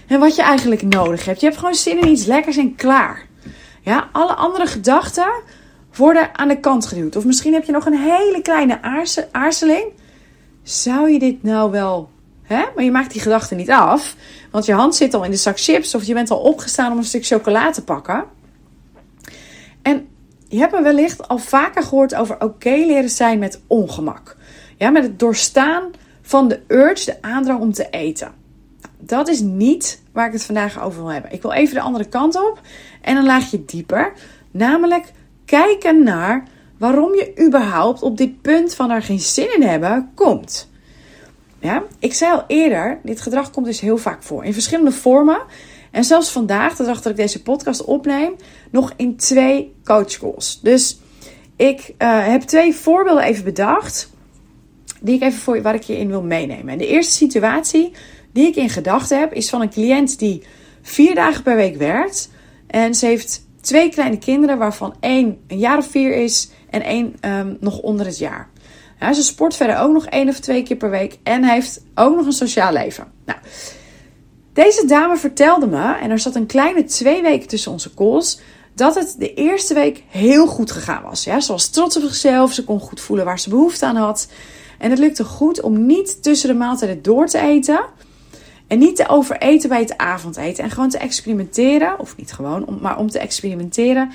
En 0.07 0.19
wat 0.19 0.35
je 0.35 0.41
eigenlijk 0.41 0.81
nodig 0.81 1.25
hebt. 1.25 1.39
Je 1.39 1.45
hebt 1.45 1.57
gewoon 1.57 1.75
zin 1.75 1.99
in 1.99 2.07
iets 2.07 2.25
lekkers 2.25 2.57
en 2.57 2.75
klaar. 2.75 3.27
Ja, 3.81 4.09
alle 4.11 4.33
andere 4.33 4.65
gedachten 4.65 5.31
worden 5.95 6.37
aan 6.37 6.47
de 6.47 6.59
kant 6.59 6.85
geduwd. 6.85 7.15
Of 7.15 7.25
misschien 7.25 7.53
heb 7.53 7.63
je 7.63 7.71
nog 7.71 7.85
een 7.85 7.99
hele 7.99 8.41
kleine 8.41 8.79
aarzeling. 9.31 9.85
Zou 10.63 11.09
je 11.09 11.19
dit 11.19 11.43
nou 11.43 11.71
wel. 11.71 12.09
Hè? 12.43 12.63
Maar 12.75 12.83
je 12.83 12.91
maakt 12.91 13.11
die 13.11 13.21
gedachte 13.21 13.55
niet 13.55 13.71
af. 13.71 14.15
Want 14.51 14.65
je 14.65 14.73
hand 14.73 14.95
zit 14.95 15.13
al 15.13 15.23
in 15.23 15.31
de 15.31 15.37
zak 15.37 15.59
chips. 15.59 15.95
Of 15.95 16.03
je 16.03 16.13
bent 16.13 16.31
al 16.31 16.39
opgestaan 16.39 16.91
om 16.91 16.97
een 16.97 17.03
stuk 17.03 17.25
chocola 17.25 17.71
te 17.71 17.83
pakken. 17.83 18.23
En 19.81 20.09
je 20.51 20.59
hebt 20.59 20.71
me 20.71 20.81
wellicht 20.81 21.27
al 21.27 21.37
vaker 21.37 21.83
gehoord 21.83 22.15
over 22.15 22.41
oké 22.41 22.69
leren 22.69 23.09
zijn 23.09 23.39
met 23.39 23.61
ongemak. 23.67 24.37
Ja, 24.77 24.89
met 24.89 25.03
het 25.03 25.19
doorstaan 25.19 25.91
van 26.21 26.47
de 26.47 26.59
urge, 26.67 27.05
de 27.05 27.21
aandrang 27.21 27.59
om 27.59 27.73
te 27.73 27.89
eten. 27.89 28.31
Dat 28.99 29.27
is 29.27 29.39
niet 29.39 30.01
waar 30.11 30.27
ik 30.27 30.33
het 30.33 30.45
vandaag 30.45 30.81
over 30.81 31.01
wil 31.01 31.11
hebben. 31.11 31.31
Ik 31.31 31.41
wil 31.41 31.51
even 31.51 31.75
de 31.75 31.81
andere 31.81 32.05
kant 32.05 32.35
op 32.35 32.61
en 33.01 33.17
een 33.17 33.25
laagje 33.25 33.65
dieper. 33.65 34.13
Namelijk 34.51 35.11
kijken 35.45 36.03
naar 36.03 36.43
waarom 36.77 37.15
je 37.15 37.45
überhaupt 37.45 38.01
op 38.01 38.17
dit 38.17 38.41
punt 38.41 38.75
van 38.75 38.91
er 38.91 39.03
geen 39.03 39.19
zin 39.19 39.55
in 39.55 39.63
hebben 39.63 40.11
komt. 40.15 40.69
Ja, 41.59 41.83
ik 41.99 42.13
zei 42.13 42.31
al 42.31 42.43
eerder, 42.47 42.99
dit 43.03 43.21
gedrag 43.21 43.51
komt 43.51 43.65
dus 43.65 43.79
heel 43.79 43.97
vaak 43.97 44.23
voor 44.23 44.45
in 44.45 44.53
verschillende 44.53 44.91
vormen. 44.91 45.41
En 45.91 46.03
zelfs 46.03 46.29
vandaag, 46.29 46.75
de 46.75 46.83
dag 46.83 47.01
dat 47.01 47.11
ik 47.11 47.17
deze 47.17 47.41
podcast 47.41 47.83
opneem, 47.83 48.35
nog 48.71 48.93
in 48.95 49.15
twee 49.15 49.73
coachcalls. 49.83 50.59
Dus 50.61 50.99
ik 51.55 51.93
uh, 51.97 52.27
heb 52.27 52.41
twee 52.41 52.75
voorbeelden 52.75 53.23
even 53.23 53.43
bedacht, 53.43 54.09
die 55.01 55.15
ik 55.15 55.21
even 55.21 55.39
voor 55.39 55.55
je, 55.55 55.61
waar 55.61 55.75
ik 55.75 55.83
je 55.83 55.97
in 55.97 56.07
wil 56.07 56.21
meenemen. 56.23 56.69
En 56.69 56.77
de 56.77 56.87
eerste 56.87 57.13
situatie 57.13 57.91
die 58.33 58.47
ik 58.47 58.55
in 58.55 58.69
gedachten 58.69 59.19
heb, 59.19 59.33
is 59.33 59.49
van 59.49 59.61
een 59.61 59.69
cliënt 59.69 60.19
die 60.19 60.43
vier 60.81 61.15
dagen 61.15 61.43
per 61.43 61.55
week 61.55 61.75
werkt. 61.75 62.29
En 62.67 62.95
ze 62.95 63.05
heeft 63.05 63.45
twee 63.61 63.89
kleine 63.89 64.17
kinderen, 64.17 64.57
waarvan 64.57 64.95
één 64.99 65.39
een 65.47 65.57
jaar 65.57 65.77
of 65.77 65.87
vier 65.87 66.15
is 66.15 66.49
en 66.69 66.83
één 66.83 67.15
um, 67.25 67.57
nog 67.59 67.79
onder 67.79 68.05
het 68.05 68.17
jaar. 68.17 68.49
Ja, 68.99 69.13
ze 69.13 69.23
sport 69.23 69.55
verder 69.55 69.77
ook 69.77 69.91
nog 69.91 70.05
één 70.05 70.29
of 70.29 70.39
twee 70.39 70.63
keer 70.63 70.77
per 70.77 70.89
week 70.89 71.17
en 71.23 71.43
heeft 71.43 71.83
ook 71.95 72.15
nog 72.15 72.25
een 72.25 72.31
sociaal 72.31 72.73
leven. 72.73 73.11
Nou, 73.25 73.39
deze 74.53 74.85
dame 74.85 75.17
vertelde 75.17 75.67
me, 75.67 75.93
en 75.93 76.09
er 76.09 76.19
zat 76.19 76.35
een 76.35 76.45
kleine 76.45 76.83
twee 76.83 77.21
weken 77.21 77.47
tussen 77.47 77.71
onze 77.71 77.93
calls, 77.93 78.39
dat 78.75 78.95
het 78.95 79.15
de 79.17 79.33
eerste 79.33 79.73
week 79.73 80.03
heel 80.07 80.47
goed 80.47 80.71
gegaan 80.71 81.03
was. 81.03 81.23
Ja, 81.23 81.39
ze 81.39 81.51
was 81.51 81.69
trots 81.69 81.97
op 81.97 82.03
zichzelf, 82.03 82.53
ze 82.53 82.63
kon 82.63 82.79
goed 82.79 83.01
voelen 83.01 83.25
waar 83.25 83.39
ze 83.39 83.49
behoefte 83.49 83.85
aan 83.85 83.95
had. 83.95 84.27
En 84.77 84.89
het 84.89 84.99
lukte 84.99 85.23
goed 85.23 85.61
om 85.61 85.85
niet 85.85 86.23
tussen 86.23 86.49
de 86.49 86.55
maaltijden 86.55 87.01
door 87.01 87.27
te 87.27 87.39
eten. 87.39 87.85
En 88.67 88.79
niet 88.79 88.95
te 88.95 89.07
overeten 89.07 89.69
bij 89.69 89.79
het 89.79 89.97
avondeten. 89.97 90.63
En 90.63 90.69
gewoon 90.69 90.89
te 90.89 90.97
experimenteren. 90.97 91.99
Of 91.99 92.17
niet 92.17 92.33
gewoon, 92.33 92.77
maar 92.81 92.97
om 92.97 93.09
te 93.09 93.19
experimenteren 93.19 94.11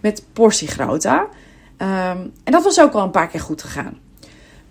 met 0.00 0.24
portiegrootte. 0.32 1.26
Um, 1.78 2.32
en 2.44 2.52
dat 2.52 2.64
was 2.64 2.80
ook 2.80 2.92
al 2.92 3.02
een 3.02 3.10
paar 3.10 3.28
keer 3.28 3.40
goed 3.40 3.62
gegaan. 3.62 3.98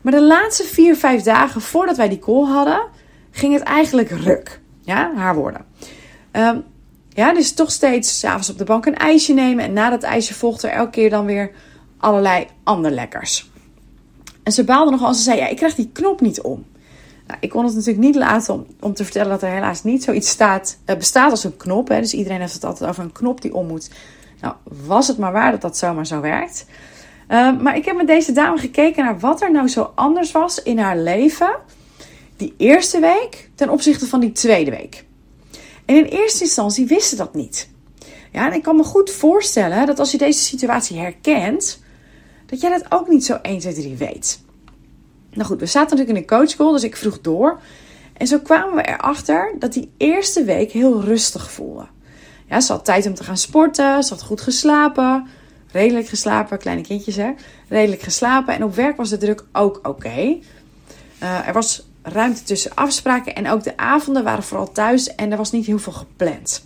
Maar 0.01 0.13
de 0.13 0.21
laatste 0.21 0.63
vier, 0.63 0.95
vijf 0.95 1.23
dagen 1.23 1.61
voordat 1.61 1.97
wij 1.97 2.09
die 2.09 2.19
call 2.19 2.45
hadden, 2.45 2.81
ging 3.31 3.53
het 3.53 3.63
eigenlijk 3.63 4.09
ruk. 4.09 4.59
Ja, 4.87 5.11
haar 5.15 5.35
woorden. 5.35 5.65
Um, 6.31 6.63
ja, 7.09 7.33
dus 7.33 7.53
toch 7.53 7.71
steeds 7.71 8.19
s'avonds 8.19 8.49
op 8.49 8.57
de 8.57 8.63
bank 8.63 8.85
een 8.85 8.95
ijsje 8.95 9.33
nemen. 9.33 9.65
En 9.65 9.73
na 9.73 9.89
dat 9.89 10.03
ijsje 10.03 10.33
volgt 10.33 10.63
er 10.63 10.69
elke 10.69 10.89
keer 10.89 11.09
dan 11.09 11.25
weer 11.25 11.51
allerlei 11.97 12.47
ander 12.63 12.91
lekkers. 12.91 13.49
En 14.43 14.51
ze 14.51 14.63
baalde 14.63 14.91
nogal. 14.91 15.13
Ze 15.13 15.21
zei, 15.21 15.37
ja, 15.37 15.47
ik 15.47 15.55
krijg 15.55 15.75
die 15.75 15.89
knop 15.93 16.21
niet 16.21 16.41
om. 16.41 16.65
Nou, 17.27 17.39
ik 17.39 17.49
kon 17.49 17.65
het 17.65 17.73
natuurlijk 17.73 18.05
niet 18.05 18.15
laten 18.15 18.53
om, 18.53 18.65
om 18.79 18.93
te 18.93 19.03
vertellen 19.03 19.29
dat 19.29 19.41
er 19.41 19.49
helaas 19.49 19.83
niet 19.83 20.03
zoiets 20.03 20.29
staat, 20.29 20.77
uh, 20.85 20.95
bestaat 20.95 21.31
als 21.31 21.43
een 21.43 21.57
knop. 21.57 21.87
Hè. 21.87 21.99
Dus 21.99 22.13
iedereen 22.13 22.39
heeft 22.39 22.53
het 22.53 22.63
altijd 22.63 22.89
over 22.89 23.03
een 23.03 23.11
knop 23.11 23.41
die 23.41 23.53
om 23.53 23.67
moet. 23.67 23.89
Nou, 24.41 24.53
was 24.85 25.07
het 25.07 25.17
maar 25.17 25.31
waar 25.31 25.51
dat 25.51 25.61
dat 25.61 25.77
zomaar 25.77 26.05
zo 26.05 26.21
werkt. 26.21 26.65
Uh, 27.29 27.59
maar 27.59 27.75
ik 27.75 27.85
heb 27.85 27.95
met 27.95 28.07
deze 28.07 28.31
dame 28.31 28.57
gekeken 28.57 29.05
naar 29.05 29.19
wat 29.19 29.41
er 29.41 29.51
nou 29.51 29.67
zo 29.67 29.91
anders 29.95 30.31
was 30.31 30.63
in 30.63 30.79
haar 30.79 30.97
leven. 30.97 31.55
Die 32.37 32.53
eerste 32.57 32.99
week 32.99 33.49
ten 33.55 33.69
opzichte 33.69 34.07
van 34.07 34.19
die 34.19 34.31
tweede 34.31 34.71
week. 34.71 35.05
En 35.85 35.95
in 35.95 36.03
eerste 36.03 36.43
instantie 36.43 36.85
wist 36.85 37.09
ze 37.09 37.15
dat 37.15 37.33
niet. 37.33 37.69
Ja, 38.31 38.47
en 38.47 38.53
ik 38.53 38.63
kan 38.63 38.75
me 38.75 38.83
goed 38.83 39.11
voorstellen 39.11 39.85
dat 39.85 39.99
als 39.99 40.11
je 40.11 40.17
deze 40.17 40.39
situatie 40.39 40.97
herkent, 40.97 41.79
dat 42.45 42.61
jij 42.61 42.69
dat 42.69 42.85
ook 42.89 43.07
niet 43.07 43.25
zo 43.25 43.33
1, 43.33 43.59
2, 43.59 43.73
3 43.73 43.95
weet. 43.95 44.39
Nou 45.33 45.47
goed, 45.47 45.59
we 45.59 45.65
zaten 45.65 45.97
natuurlijk 45.97 46.17
in 46.17 46.35
een 46.35 46.39
coachcall, 46.39 46.71
dus 46.71 46.83
ik 46.83 46.97
vroeg 46.97 47.21
door. 47.21 47.59
En 48.13 48.27
zo 48.27 48.39
kwamen 48.39 48.75
we 48.75 48.87
erachter 48.87 49.55
dat 49.59 49.73
die 49.73 49.91
eerste 49.97 50.43
week 50.43 50.71
heel 50.71 51.01
rustig 51.01 51.51
voelde. 51.51 51.87
Ja, 52.49 52.59
ze 52.59 52.71
had 52.71 52.85
tijd 52.85 53.05
om 53.05 53.13
te 53.13 53.23
gaan 53.23 53.37
sporten, 53.37 54.03
ze 54.03 54.13
had 54.13 54.23
goed 54.23 54.41
geslapen. 54.41 55.27
Redelijk 55.71 56.07
geslapen, 56.07 56.57
kleine 56.57 56.81
kindjes 56.81 57.15
hè. 57.15 57.31
Redelijk 57.67 58.01
geslapen. 58.01 58.53
En 58.53 58.63
op 58.63 58.75
werk 58.75 58.97
was 58.97 59.09
de 59.09 59.17
druk 59.17 59.45
ook 59.51 59.79
oké. 59.83 60.37
Uh, 61.23 61.47
er 61.47 61.53
was 61.53 61.87
ruimte 62.09 62.43
tussen 62.43 62.75
afspraken 62.75 63.35
en 63.35 63.49
ook 63.49 63.63
de 63.63 63.77
avonden 63.77 64.23
waren 64.23 64.43
vooral 64.43 64.71
thuis 64.71 65.15
en 65.15 65.31
er 65.31 65.37
was 65.37 65.51
niet 65.51 65.65
heel 65.65 65.79
veel 65.79 65.93
gepland. 65.93 66.65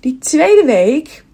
Die 0.00 0.18
tweede 0.18 0.64
week, 0.64 1.24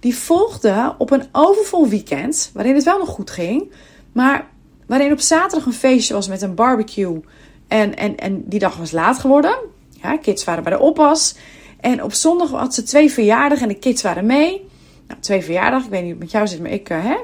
die 0.00 0.16
volgde 0.16 0.94
op 0.98 1.10
een 1.10 1.28
overvol 1.32 1.88
weekend, 1.88 2.50
waarin 2.54 2.74
het 2.74 2.84
wel 2.84 2.98
nog 2.98 3.08
goed 3.08 3.30
ging, 3.30 3.72
maar 4.12 4.46
waarin 4.86 5.12
op 5.12 5.20
zaterdag 5.20 5.66
een 5.66 5.72
feestje 5.72 6.14
was 6.14 6.28
met 6.28 6.42
een 6.42 6.54
barbecue 6.54 7.20
en, 7.68 7.96
en, 7.96 8.16
en 8.16 8.42
die 8.44 8.58
dag 8.58 8.76
was 8.76 8.90
laat 8.90 9.18
geworden. 9.18 9.56
Ja, 10.02 10.16
kids 10.16 10.44
waren 10.44 10.62
bij 10.62 10.72
de 10.72 10.78
oppas. 10.78 11.34
En 11.80 12.02
op 12.02 12.12
zondag 12.12 12.50
had 12.50 12.74
ze 12.74 12.82
twee 12.82 13.12
verjaardagen 13.12 13.62
en 13.62 13.68
de 13.68 13.78
kids 13.78 14.02
waren 14.02 14.26
mee. 14.26 14.66
Nou, 15.06 15.20
twee 15.20 15.42
verjaardag, 15.42 15.84
ik 15.84 15.90
weet 15.90 16.02
niet 16.02 16.12
hoe 16.12 16.20
het 16.20 16.22
met 16.22 16.30
jou 16.30 16.46
zit, 16.46 16.60
maar 16.60 16.70
ik, 16.70 16.90
uh, 16.90 17.04
hè, 17.04 17.16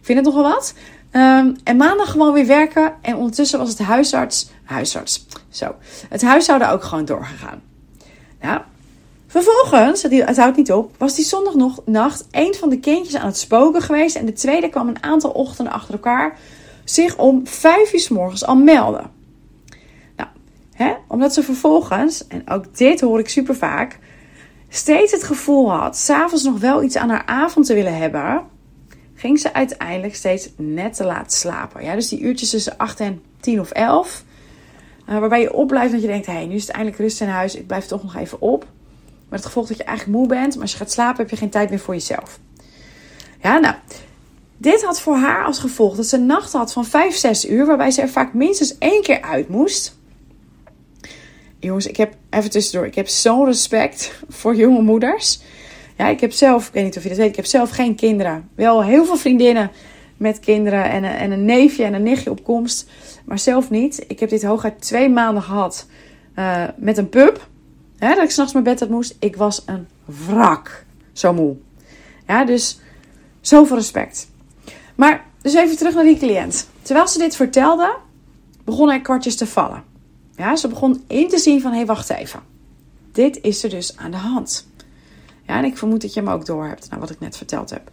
vind 0.00 0.18
het 0.18 0.26
nog 0.26 0.34
wel 0.34 0.52
wat. 0.52 0.74
Um, 1.12 1.56
en 1.64 1.76
maandag 1.76 2.10
gewoon 2.10 2.32
weer 2.32 2.46
werken. 2.46 2.94
En 3.02 3.16
ondertussen 3.16 3.58
was 3.58 3.68
het 3.68 3.78
huisarts, 3.78 4.50
huisarts, 4.64 5.26
zo, 5.48 5.74
het 6.08 6.22
huishouden 6.22 6.70
ook 6.70 6.84
gewoon 6.84 7.04
doorgegaan. 7.04 7.62
Nou, 8.40 8.60
vervolgens, 9.26 10.02
het 10.02 10.36
houdt 10.36 10.56
niet 10.56 10.72
op, 10.72 10.94
was 10.98 11.14
die 11.14 11.24
zondag 11.24 11.54
nog 11.54 11.80
nacht 11.84 12.26
een 12.30 12.54
van 12.54 12.68
de 12.68 12.78
kindjes 12.78 13.16
aan 13.16 13.26
het 13.26 13.38
spoken 13.38 13.82
geweest. 13.82 14.16
En 14.16 14.26
de 14.26 14.32
tweede 14.32 14.68
kwam 14.68 14.88
een 14.88 15.02
aantal 15.02 15.30
ochtenden 15.30 15.72
achter 15.72 15.94
elkaar 15.94 16.38
zich 16.84 17.16
om 17.16 17.46
vijf 17.46 17.92
uur 17.92 18.00
s 18.00 18.08
morgens 18.08 18.44
al 18.44 18.56
melden. 18.56 19.10
Nou, 20.16 20.28
hè, 20.72 20.94
omdat 21.08 21.34
ze 21.34 21.42
vervolgens, 21.42 22.26
en 22.26 22.50
ook 22.50 22.76
dit 22.76 23.00
hoor 23.00 23.18
ik 23.18 23.28
super 23.28 23.56
vaak, 23.56 23.98
steeds 24.68 25.12
het 25.12 25.24
gevoel 25.24 25.72
had 25.72 25.96
s'avonds 25.96 26.44
nog 26.44 26.58
wel 26.58 26.82
iets 26.82 26.96
aan 26.96 27.08
haar 27.08 27.26
avond 27.26 27.66
te 27.66 27.74
willen 27.74 27.96
hebben, 27.96 28.42
ging 29.14 29.38
ze 29.38 29.52
uiteindelijk 29.52 30.14
steeds 30.14 30.48
net 30.56 30.94
te 30.94 31.04
laat 31.04 31.32
slapen. 31.32 31.84
Ja, 31.84 31.94
dus 31.94 32.08
die 32.08 32.20
uurtjes 32.20 32.50
tussen 32.50 32.76
8 32.76 33.00
en 33.00 33.22
10 33.40 33.60
of 33.60 33.70
11, 33.70 34.24
uh, 35.08 35.18
waarbij 35.18 35.40
je 35.40 35.52
opblijft 35.52 35.92
dat 35.92 36.00
je 36.00 36.06
denkt, 36.06 36.26
hé, 36.26 36.32
hey, 36.32 36.46
nu 36.46 36.54
is 36.54 36.66
het 36.66 36.70
eindelijk 36.70 37.00
rust 37.02 37.20
in 37.20 37.28
huis, 37.28 37.54
ik 37.54 37.66
blijf 37.66 37.86
toch 37.86 38.02
nog 38.02 38.16
even 38.16 38.40
op. 38.40 38.66
Met 39.28 39.38
het 39.38 39.46
gevolg 39.46 39.68
dat 39.68 39.76
je 39.76 39.84
eigenlijk 39.84 40.18
moe 40.18 40.28
bent, 40.28 40.52
maar 40.52 40.62
als 40.62 40.72
je 40.72 40.78
gaat 40.78 40.92
slapen 40.92 41.20
heb 41.20 41.30
je 41.30 41.36
geen 41.36 41.50
tijd 41.50 41.70
meer 41.70 41.78
voor 41.78 41.94
jezelf. 41.94 42.38
Ja, 43.42 43.58
nou, 43.58 43.74
dit 44.56 44.84
had 44.84 45.00
voor 45.00 45.16
haar 45.16 45.44
als 45.44 45.58
gevolg 45.58 45.96
dat 45.96 46.06
ze 46.06 46.16
nachten 46.16 46.58
had 46.58 46.72
van 46.72 46.84
5, 46.84 47.16
6 47.16 47.48
uur, 47.48 47.66
waarbij 47.66 47.90
ze 47.90 48.00
er 48.00 48.08
vaak 48.08 48.34
minstens 48.34 48.78
één 48.78 49.02
keer 49.02 49.22
uit 49.22 49.48
moest. 49.48 49.96
Jongens, 51.58 51.86
ik 51.86 51.96
heb 51.96 52.14
even 52.30 52.50
tussendoor, 52.50 52.86
ik 52.86 52.94
heb 52.94 53.08
zo'n 53.08 53.44
respect 53.44 54.12
voor 54.28 54.54
jonge 54.54 54.82
moeders. 54.82 55.40
Ja, 55.96 56.08
ik 56.08 56.20
heb 56.20 56.32
zelf, 56.32 56.66
ik 56.66 56.72
weet 56.72 56.84
niet 56.84 56.96
of 56.96 57.02
je 57.02 57.08
dat 57.08 57.18
weet, 57.18 57.28
ik 57.28 57.36
heb 57.36 57.46
zelf 57.46 57.70
geen 57.70 57.94
kinderen. 57.94 58.48
Wel 58.54 58.84
heel 58.84 59.04
veel 59.04 59.16
vriendinnen 59.16 59.70
met 60.24 60.40
kinderen 60.40 60.90
en 60.90 61.04
een, 61.04 61.10
en 61.10 61.30
een 61.30 61.44
neefje 61.44 61.84
en 61.84 61.94
een 61.94 62.02
nichtje 62.02 62.30
op 62.30 62.44
komst. 62.44 62.90
Maar 63.24 63.38
zelf 63.38 63.70
niet. 63.70 64.04
Ik 64.08 64.20
heb 64.20 64.28
dit 64.28 64.42
hooguit 64.42 64.80
twee 64.80 65.08
maanden 65.08 65.42
gehad 65.42 65.86
uh, 66.38 66.64
met 66.76 66.98
een 66.98 67.08
pup. 67.08 67.48
Hè, 67.98 68.14
dat 68.14 68.24
ik 68.24 68.30
s'nachts 68.30 68.52
mijn 68.52 68.64
bed 68.64 68.80
uit 68.80 68.90
moest. 68.90 69.16
Ik 69.18 69.36
was 69.36 69.62
een 69.66 69.86
wrak. 70.04 70.84
Zo 71.12 71.32
moe. 71.32 71.56
Ja, 72.26 72.44
dus 72.44 72.80
zoveel 73.40 73.76
respect. 73.76 74.28
Maar 74.94 75.24
dus 75.42 75.54
even 75.54 75.76
terug 75.76 75.94
naar 75.94 76.04
die 76.04 76.18
cliënt. 76.18 76.68
Terwijl 76.82 77.08
ze 77.08 77.18
dit 77.18 77.36
vertelde, 77.36 77.96
begonnen 78.64 78.96
er 78.96 79.02
kwartjes 79.02 79.36
te 79.36 79.46
vallen. 79.46 79.84
Ja, 80.36 80.56
ze 80.56 80.68
begon 80.68 81.04
in 81.06 81.28
te 81.28 81.38
zien 81.38 81.60
van, 81.60 81.70
hé, 81.70 81.76
hey, 81.76 81.86
wacht 81.86 82.10
even. 82.10 82.40
Dit 83.12 83.38
is 83.42 83.64
er 83.64 83.70
dus 83.70 83.96
aan 83.96 84.10
de 84.10 84.16
hand. 84.16 84.66
Ja, 85.46 85.58
en 85.58 85.64
ik 85.64 85.78
vermoed 85.78 86.00
dat 86.00 86.14
je 86.14 86.20
hem 86.20 86.28
ook 86.28 86.46
door 86.46 86.66
hebt, 86.66 86.88
nou, 86.88 87.00
wat 87.00 87.10
ik 87.10 87.20
net 87.20 87.36
verteld 87.36 87.70
heb. 87.70 87.90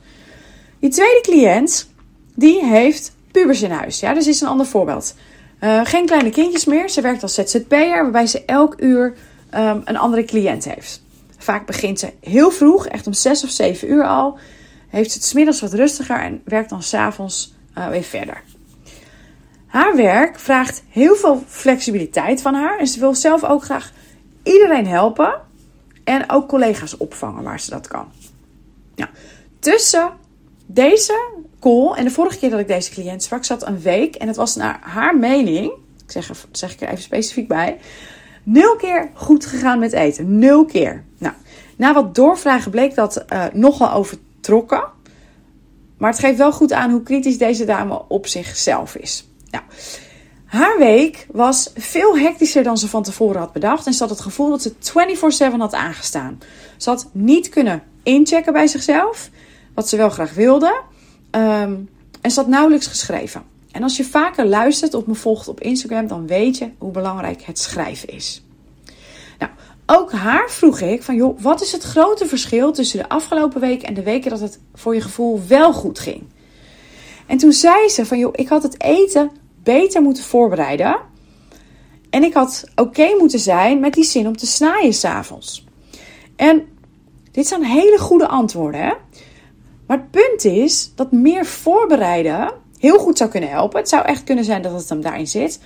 Die 0.80 0.90
tweede 0.90 1.22
cliënt, 1.22 1.91
die 2.36 2.66
heeft 2.66 3.16
pubers 3.32 3.62
in 3.62 3.72
huis. 3.72 4.00
Ja, 4.00 4.14
dus 4.14 4.28
is 4.28 4.42
een 4.42 4.48
ander 4.48 4.66
voorbeeld. 4.66 5.16
Uh, 5.64 5.82
geen 5.84 6.06
kleine 6.06 6.30
kindjes 6.30 6.66
meer. 6.66 6.90
Ze 6.90 7.02
werkt 7.02 7.24
als 7.24 7.34
ZZP'er, 7.34 8.02
waarbij 8.02 8.28
ze 8.28 8.46
elk 8.46 8.76
uur 8.78 9.14
um, 9.56 9.82
een 9.86 9.98
andere 9.98 10.24
cliënt 10.24 10.66
heeft. 10.66 11.02
Vaak 11.38 11.66
begint 11.66 12.00
ze 12.00 12.14
heel 12.20 12.52
vroeg, 12.52 12.88
echt 12.88 13.08
om 13.08 13.14
6 13.14 13.44
of 13.44 13.50
7 13.50 13.92
uur 13.92 14.08
al 14.08 14.38
heeft 14.92 15.14
het 15.14 15.24
smiddags 15.24 15.62
wat 15.62 15.74
rustiger 15.74 16.20
en 16.20 16.42
werkt 16.46 16.70
dan 16.70 16.84
s'avonds 16.84 17.54
uh, 17.78 17.88
weer 17.88 18.04
verder. 18.04 18.44
Haar 19.68 19.96
werk 19.96 20.40
vraagt 20.40 20.84
heel 20.90 21.16
veel 21.16 21.44
flexibiliteit 21.48 22.42
van 22.42 22.54
haar 22.54 22.80
en 22.80 22.88
ze 22.88 23.00
wil 23.00 23.16
zelf 23.16 23.44
ook 23.44 23.64
graag 23.64 23.92
iedereen 24.44 24.88
helpen 24.88 25.42
en 26.04 26.30
ook 26.30 26.48
collega's 26.48 26.98
opvangen 26.98 27.44
waar 27.44 27.60
ze 27.60 27.70
dat 27.70 27.88
kan. 27.88 28.12
Nou, 28.96 29.10
tussen 29.60 30.12
deze 30.66 31.30
call 31.62 31.94
en 31.96 32.04
de 32.04 32.12
vorige 32.12 32.38
keer 32.38 32.50
dat 32.50 32.60
ik 32.60 32.68
deze 32.68 32.92
cliënt 32.92 33.24
sprak, 33.24 33.44
zat 33.44 33.68
een 33.68 33.82
week 33.82 34.16
en 34.16 34.28
het 34.28 34.36
was 34.36 34.56
naar 34.56 34.80
haar 34.82 35.18
mening, 35.18 35.72
ik 36.04 36.12
zeg, 36.12 36.32
zeg 36.52 36.74
ik 36.74 36.82
er 36.82 36.88
even 36.88 37.04
specifiek 37.04 37.48
bij, 37.48 37.78
nul 38.44 38.76
keer 38.76 39.10
goed 39.14 39.46
gegaan 39.46 39.80
met 39.80 39.94
eten. 39.94 40.40
Nul 40.40 40.66
keer. 40.66 41.04
Nou, 41.18 41.34
na 41.76 41.94
wat 41.94 42.16
doorvragen 42.16 42.72
bleek 42.72 42.96
dat 42.96 43.26
uh, 43.34 43.46
nogal 43.54 43.92
over 43.92 44.18
trokken. 44.40 44.84
Maar 45.98 46.10
het 46.10 46.20
geeft 46.20 46.38
wel 46.38 46.52
goed 46.52 46.74
aan 46.74 46.92
hoe 46.92 47.04
kritisch 47.04 47.38
deze 47.38 47.66
dame 47.66 48.02
op 48.08 48.28
zichzelf 48.28 48.96
is. 48.96 49.28
Nou, 49.50 49.64
haar 50.46 50.78
week 50.78 51.28
was 51.32 51.72
veel 51.76 52.18
hectischer 52.18 52.64
dan 52.64 52.78
ze 52.78 52.88
van 52.88 53.04
tevoren 53.04 53.40
had 53.40 53.54
bedacht. 53.54 53.86
En 53.86 53.94
ze 53.94 54.00
had 54.00 54.10
het 54.10 54.22
gevoel 54.22 54.50
dat 54.50 54.62
ze 54.62 55.54
24-7 55.54 55.58
had 55.58 55.74
aangestaan. 55.74 56.40
Ze 56.78 56.90
had 56.90 57.10
niet 57.12 57.50
kunnen 57.50 57.84
inchecken 58.04 58.54
bij 58.54 58.68
zichzelf, 58.68 59.30
wat 59.74 59.90
ze 59.90 59.98
wel 59.98 60.10
graag 60.10 60.34
wilde. 60.34 60.82
Um, 61.32 61.90
en 62.22 62.32
ze 62.32 62.40
had 62.40 62.48
nauwelijks 62.48 62.88
geschreven. 62.88 63.44
En 63.72 63.84
als 63.84 63.98
je 63.98 64.04
vaker 64.04 64.46
luistert 64.46 64.94
of 64.94 65.06
me 65.06 65.16
volgt 65.16 65.48
op 65.48 65.60
Instagram, 65.60 66.08
dan 66.08 66.28
weet 66.28 66.58
je 66.58 66.70
hoe 66.78 66.92
belangrijk 66.92 67.42
het 67.42 67.60
schrijven 67.60 68.10
is 68.10 68.44
ook 69.92 70.12
haar 70.12 70.50
vroeg 70.50 70.80
ik 70.80 71.04
van, 71.04 71.16
joh, 71.16 71.40
wat 71.40 71.62
is 71.62 71.72
het 71.72 71.84
grote 71.84 72.26
verschil 72.26 72.72
tussen 72.72 73.00
de 73.00 73.10
afgelopen 73.10 73.62
week 73.62 73.82
en 73.82 73.94
de 73.94 74.04
weken 74.04 74.30
dat 74.30 74.40
het 74.40 74.60
voor 74.74 74.96
je 74.96 75.02
gevoel 75.02 75.42
wel 75.48 75.74
goed 75.74 76.00
ging? 76.00 76.24
En 77.28 77.38
toen 77.38 77.52
zei 77.52 77.90
ze 77.90 78.06
van, 78.06 78.20
joh, 78.20 78.34
ik 78.36 78.48
had 78.48 78.64
het 78.64 78.84
eten 78.84 79.32
beter 79.64 80.02
moeten 80.02 80.24
voorbereiden. 80.24 81.00
En 82.10 82.24
ik 82.24 82.34
had 82.34 82.64
oké 82.76 83.16
moeten 83.18 83.40
zijn 83.40 83.80
met 83.80 83.94
die 83.94 84.04
zin 84.04 84.28
om 84.28 84.38
te 84.38 84.46
snijden 84.46 84.94
s'avonds. 84.94 85.66
En 86.36 86.68
dit 87.32 87.48
zijn 87.48 87.64
hele 87.64 87.98
goede 87.98 88.28
antwoorden, 88.28 88.82
hè? 88.82 88.94
Maar 89.92 90.00
het 90.00 90.12
punt 90.12 90.46
is 90.46 90.92
dat 90.96 91.12
meer 91.12 91.46
voorbereiden 91.46 92.52
heel 92.78 92.98
goed 92.98 93.18
zou 93.18 93.30
kunnen 93.30 93.50
helpen. 93.50 93.80
Het 93.80 93.90
zou 93.90 94.06
echt 94.06 94.24
kunnen 94.24 94.44
zijn 94.44 94.62
dat 94.62 94.74
het 94.74 94.90
hem 94.90 95.02
daarin 95.02 95.28
zit. 95.28 95.60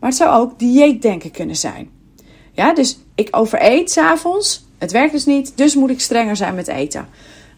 Maar 0.00 0.08
het 0.08 0.18
zou 0.18 0.40
ook 0.40 0.58
dieetdenken 0.58 1.30
kunnen 1.30 1.56
zijn. 1.56 1.90
Ja, 2.52 2.74
dus 2.74 2.98
ik 3.14 3.28
overeet 3.30 3.90
s'avonds. 3.90 4.66
Het 4.78 4.92
werkt 4.92 5.12
dus 5.12 5.24
niet, 5.24 5.56
dus 5.56 5.74
moet 5.74 5.90
ik 5.90 6.00
strenger 6.00 6.36
zijn 6.36 6.54
met 6.54 6.68
eten. 6.68 7.08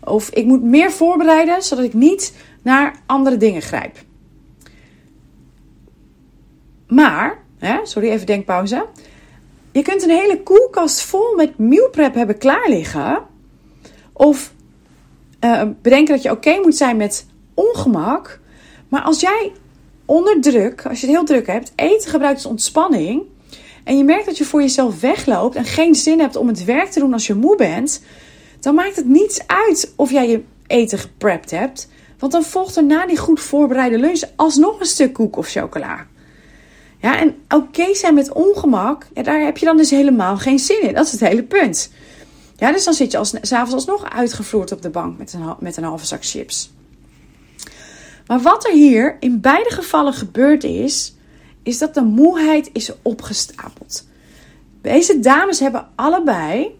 Of 0.05 0.31
ik 0.31 0.45
moet 0.45 0.63
meer 0.63 0.91
voorbereiden, 0.93 1.63
zodat 1.63 1.85
ik 1.85 1.95
niet 1.95 2.35
naar 2.63 2.97
andere 3.07 3.37
dingen 3.37 3.63
grijp. 3.63 3.97
Maar, 6.89 7.39
hè, 7.59 7.79
sorry, 7.83 8.11
even 8.11 8.27
denkpauze. 8.27 8.87
Je 9.73 9.83
kunt 9.83 10.03
een 10.03 10.11
hele 10.11 10.43
koelkast 10.43 11.01
vol 11.01 11.35
met 11.37 11.59
meal 11.59 11.91
prep 11.91 12.15
hebben 12.15 12.39
klaar 12.39 12.69
liggen. 12.69 13.23
Of 14.13 14.54
uh, 15.45 15.63
bedenken 15.83 16.15
dat 16.15 16.23
je 16.23 16.31
oké 16.31 16.61
moet 16.63 16.77
zijn 16.77 16.97
met 16.97 17.27
ongemak. 17.55 18.41
Maar 18.89 19.03
als 19.03 19.21
jij 19.21 19.53
onder 20.05 20.41
druk, 20.41 20.87
als 20.87 21.01
je 21.01 21.07
het 21.07 21.17
heel 21.17 21.25
druk 21.25 21.47
hebt, 21.47 21.73
eten 21.77 22.11
gebruikt 22.11 22.37
als 22.37 22.47
ontspanning 22.47 23.23
en 23.85 23.97
je 23.97 24.05
merkt 24.05 24.27
dat 24.27 24.39
je 24.39 24.45
voor 24.45 24.61
jezelf 24.61 25.01
wegloopt 25.01 25.57
en 25.57 25.65
geen 25.65 25.95
zin 25.95 26.21
hebt 26.21 26.37
om 26.37 26.49
het 26.49 26.65
werk 26.65 26.91
te 26.91 27.01
doen 27.01 27.13
als 27.13 27.27
je 27.27 27.35
moe 27.35 27.57
bent, 27.57 28.03
dan 28.61 28.75
maakt 28.75 28.97
het 28.97 29.09
niets 29.09 29.41
uit 29.47 29.93
of 29.97 30.11
jij 30.11 30.29
je 30.29 30.43
eten 30.67 30.99
geprept 30.99 31.51
hebt. 31.51 31.89
Want 32.19 32.33
dan 32.33 32.43
volgt 32.43 32.77
er 32.77 32.85
na 32.85 33.07
die 33.07 33.17
goed 33.17 33.41
voorbereide 33.41 33.99
lunch 33.99 34.23
alsnog 34.37 34.81
een 34.81 34.87
stuk 34.87 35.13
koek 35.13 35.37
of 35.37 35.49
chocola. 35.49 36.07
Ja, 37.01 37.19
en 37.19 37.35
oké 37.49 37.95
zijn 37.95 38.15
met 38.15 38.33
ongemak, 38.33 39.07
ja, 39.15 39.23
daar 39.23 39.41
heb 39.41 39.59
je 39.59 39.67
dan 39.67 39.77
dus 39.77 39.91
helemaal 39.91 40.37
geen 40.37 40.59
zin 40.59 40.83
in. 40.83 40.95
Dat 40.95 41.07
is 41.07 41.13
het 41.13 41.21
hele 41.21 41.43
punt. 41.43 41.91
Ja, 42.57 42.73
dus 42.73 42.85
dan 42.85 42.95
zit 42.95 43.13
je 43.13 43.19
als, 43.19 43.35
s'avonds 43.41 43.75
alsnog 43.75 44.11
uitgevloerd 44.11 44.73
op 44.73 44.83
de 44.83 44.91
bank 44.91 45.19
met 45.19 45.33
een, 45.33 45.55
met 45.59 45.77
een 45.77 45.85
halve 45.85 46.07
zak 46.07 46.25
chips. 46.25 46.73
Maar 48.27 48.41
wat 48.41 48.67
er 48.67 48.73
hier 48.73 49.17
in 49.21 49.41
beide 49.41 49.71
gevallen 49.71 50.15
gebeurd 50.15 50.65
is, 50.65 51.15
is 51.63 51.79
dat 51.79 51.95
de 51.95 52.03
moeheid 52.03 52.71
is 52.73 52.93
opgestapeld. 53.03 54.07
Deze 54.83 55.21
dames 55.21 55.61
hebben 55.61 55.89
allebei 55.95 56.79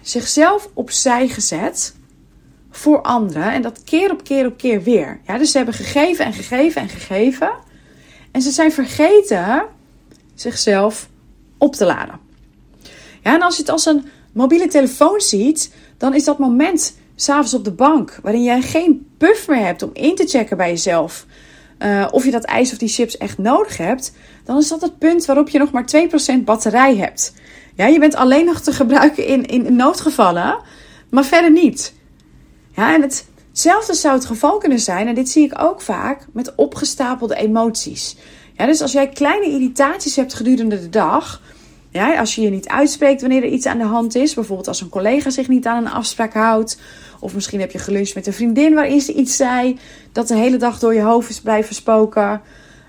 zichzelf 0.00 0.68
opzij 0.74 1.28
gezet 1.28 1.94
voor 2.70 3.02
anderen. 3.02 3.52
En 3.52 3.62
dat 3.62 3.84
keer 3.84 4.10
op 4.10 4.24
keer 4.24 4.46
op 4.46 4.56
keer 4.56 4.82
weer. 4.82 5.20
Ja, 5.26 5.38
dus 5.38 5.50
ze 5.50 5.56
hebben 5.56 5.74
gegeven 5.74 6.24
en 6.24 6.32
gegeven 6.32 6.82
en 6.82 6.88
gegeven. 6.88 7.50
En 8.30 8.42
ze 8.42 8.50
zijn 8.50 8.72
vergeten 8.72 9.62
zichzelf 10.34 11.08
op 11.58 11.74
te 11.74 11.84
laden. 11.84 12.18
Ja, 13.22 13.34
en 13.34 13.42
als 13.42 13.56
je 13.56 13.62
het 13.62 13.70
als 13.70 13.86
een 13.86 14.04
mobiele 14.32 14.66
telefoon 14.66 15.20
ziet, 15.20 15.74
dan 15.98 16.14
is 16.14 16.24
dat 16.24 16.38
moment 16.38 16.96
s'avonds 17.14 17.54
op 17.54 17.64
de 17.64 17.72
bank, 17.72 18.18
waarin 18.22 18.42
jij 18.42 18.62
geen 18.62 19.06
puff 19.18 19.48
meer 19.48 19.64
hebt 19.64 19.82
om 19.82 19.90
in 19.92 20.14
te 20.14 20.26
checken 20.26 20.56
bij 20.56 20.68
jezelf. 20.68 21.26
Uh, 21.78 22.06
of 22.10 22.24
je 22.24 22.30
dat 22.30 22.44
ijs 22.44 22.72
of 22.72 22.78
die 22.78 22.88
chips 22.88 23.16
echt 23.16 23.38
nodig 23.38 23.76
hebt, 23.76 24.12
dan 24.44 24.56
is 24.58 24.68
dat 24.68 24.80
het 24.80 24.98
punt 24.98 25.24
waarop 25.24 25.48
je 25.48 25.58
nog 25.58 25.70
maar 25.70 25.84
2% 26.40 26.44
batterij 26.44 26.96
hebt. 26.96 27.34
Ja, 27.74 27.86
je 27.86 27.98
bent 27.98 28.14
alleen 28.14 28.44
nog 28.44 28.60
te 28.60 28.72
gebruiken 28.72 29.26
in, 29.26 29.46
in 29.46 29.76
noodgevallen, 29.76 30.58
maar 31.10 31.24
verder 31.24 31.50
niet. 31.50 31.94
Ja, 32.76 32.94
en 32.94 33.02
hetzelfde 33.02 33.94
zou 33.94 34.14
het 34.14 34.24
geval 34.24 34.58
kunnen 34.58 34.80
zijn, 34.80 35.06
en 35.06 35.14
dit 35.14 35.28
zie 35.28 35.44
ik 35.44 35.62
ook 35.62 35.80
vaak, 35.80 36.26
met 36.32 36.54
opgestapelde 36.54 37.34
emoties. 37.34 38.16
Ja, 38.56 38.66
dus 38.66 38.80
als 38.80 38.92
jij 38.92 39.08
kleine 39.08 39.46
irritaties 39.46 40.16
hebt 40.16 40.34
gedurende 40.34 40.80
de 40.80 40.88
dag, 40.88 41.42
ja, 41.92 42.18
als 42.18 42.34
je 42.34 42.42
je 42.42 42.50
niet 42.50 42.68
uitspreekt 42.68 43.20
wanneer 43.20 43.42
er 43.42 43.50
iets 43.50 43.66
aan 43.66 43.78
de 43.78 43.84
hand 43.84 44.14
is, 44.14 44.34
bijvoorbeeld 44.34 44.68
als 44.68 44.80
een 44.80 44.88
collega 44.88 45.30
zich 45.30 45.48
niet 45.48 45.66
aan 45.66 45.86
een 45.86 45.92
afspraak 45.92 46.32
houdt, 46.32 46.78
of 47.20 47.34
misschien 47.34 47.60
heb 47.60 47.70
je 47.70 47.78
geluncht 47.78 48.14
met 48.14 48.26
een 48.26 48.32
vriendin 48.32 48.74
waarin 48.74 49.00
ze 49.00 49.12
iets 49.12 49.36
zei 49.36 49.78
dat 50.12 50.28
de 50.28 50.36
hele 50.36 50.56
dag 50.56 50.78
door 50.78 50.94
je 50.94 51.02
hoofd 51.02 51.30
is 51.30 51.40
blijven 51.40 51.74
spoken. 51.74 52.40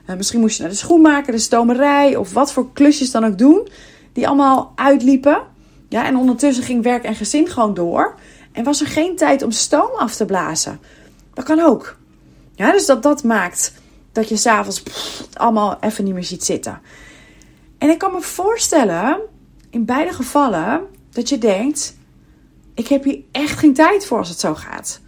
Uh, 0.10 0.16
misschien 0.16 0.40
moest 0.40 0.56
je 0.56 0.62
naar 0.62 0.72
de 0.72 0.78
schoenmaker, 0.78 1.32
de 1.32 1.40
stomerij 1.40 2.16
of 2.16 2.34
wat 2.34 2.52
voor 2.52 2.74
klusjes 2.74 3.12
dan 3.12 3.26
ook 3.26 3.38
doen, 3.38 3.68
die 4.14 4.28
allemaal 4.28 4.72
uitliepen. 4.76 5.42
Ja, 5.90 6.06
en 6.06 6.18
ondertussen 6.18 6.64
ging 6.64 6.84
werk 6.84 7.04
en 7.04 7.16
gezin 7.16 7.48
gewoon 7.48 7.74
door. 7.74 8.16
En 8.52 8.64
was 8.64 8.82
er 8.82 8.88
geen 8.88 9.16
tijd 9.16 9.42
om 9.42 9.52
stoom 9.52 9.92
af 9.98 10.16
te 10.16 10.26
blazen. 10.26 10.80
Dat 11.34 11.46
kan 11.46 11.60
ook. 11.60 11.98
Ja, 12.56 12.72
dus 12.72 12.86
dat, 12.86 13.04
dat 13.04 13.24
maakt 13.24 13.74
dat 14.12 14.30
je 14.30 14.38
s'avonds 14.38 14.84
allemaal 15.34 15.78
even 15.80 16.04
niet 16.04 16.14
meer 16.14 16.24
ziet 16.24 16.44
zitten. 16.44 16.82
En 17.84 17.90
ik 17.90 17.98
kan 17.98 18.12
me 18.12 18.22
voorstellen, 18.22 19.20
in 19.70 19.86
beide 19.86 20.14
gevallen, 20.14 20.82
dat 21.12 21.30
je 21.30 21.38
denkt: 21.38 21.98
ik 22.74 22.88
heb 22.88 23.04
hier 23.04 23.20
echt 23.32 23.60
geen 23.60 23.74
tijd 23.74 24.06
voor 24.06 24.18
als 24.18 24.30
het 24.30 24.40
zo 24.40 24.56
gaat. 24.56 25.02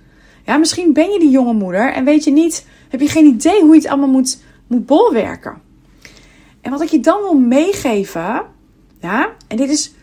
Ja, 0.45 0.57
misschien 0.57 0.93
ben 0.93 1.11
je 1.11 1.19
die 1.19 1.29
jonge 1.29 1.53
moeder 1.53 1.93
en 1.93 2.05
weet 2.05 2.23
je 2.23 2.31
niet, 2.31 2.65
heb 2.89 2.99
je 2.99 3.07
geen 3.07 3.25
idee 3.25 3.61
hoe 3.61 3.75
je 3.75 3.81
het 3.81 3.87
allemaal 3.89 4.09
moet, 4.09 4.41
moet 4.67 4.85
bolwerken. 4.85 5.61
En 6.61 6.71
wat 6.71 6.81
ik 6.81 6.89
je 6.89 6.99
dan 6.99 7.21
wil 7.21 7.37
meegeven, 7.37 8.45
ja, 8.99 9.29
en 9.47 9.57
dit 9.57 9.69
is 9.69 9.93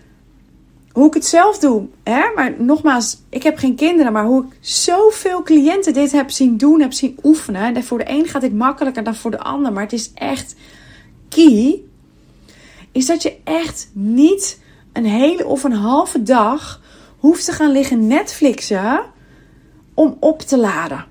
hoe 0.92 1.06
ik 1.06 1.14
het 1.14 1.26
zelf 1.26 1.58
doe. 1.58 1.86
Hè? 2.02 2.22
Maar 2.34 2.54
nogmaals, 2.58 3.18
ik 3.28 3.42
heb 3.42 3.58
geen 3.58 3.74
kinderen, 3.76 4.12
maar 4.12 4.24
hoe 4.24 4.44
ik 4.44 4.56
zoveel 4.60 5.42
cliënten 5.42 5.92
dit 5.92 6.12
heb 6.12 6.30
zien 6.30 6.56
doen, 6.56 6.80
heb 6.80 6.92
zien 6.92 7.18
oefenen. 7.22 7.74
En 7.74 7.84
voor 7.84 7.98
de 7.98 8.10
een 8.10 8.26
gaat 8.26 8.42
dit 8.42 8.54
makkelijker 8.54 9.04
dan 9.04 9.14
voor 9.14 9.30
de 9.30 9.40
ander, 9.40 9.72
maar 9.72 9.82
het 9.82 9.92
is 9.92 10.10
echt 10.14 10.54
key. 11.28 11.90
Is 12.92 13.06
dat 13.06 13.22
je 13.22 13.36
echt 13.44 13.90
niet 13.92 14.60
een 14.92 15.04
hele 15.04 15.46
of 15.46 15.64
een 15.64 15.72
halve 15.72 16.22
dag 16.22 16.80
hoeft 17.18 17.44
te 17.44 17.52
gaan 17.52 17.72
liggen 17.72 18.06
Netflixen 18.06 19.00
om 19.94 20.16
op 20.20 20.40
te 20.40 20.58
laden. 20.58 21.04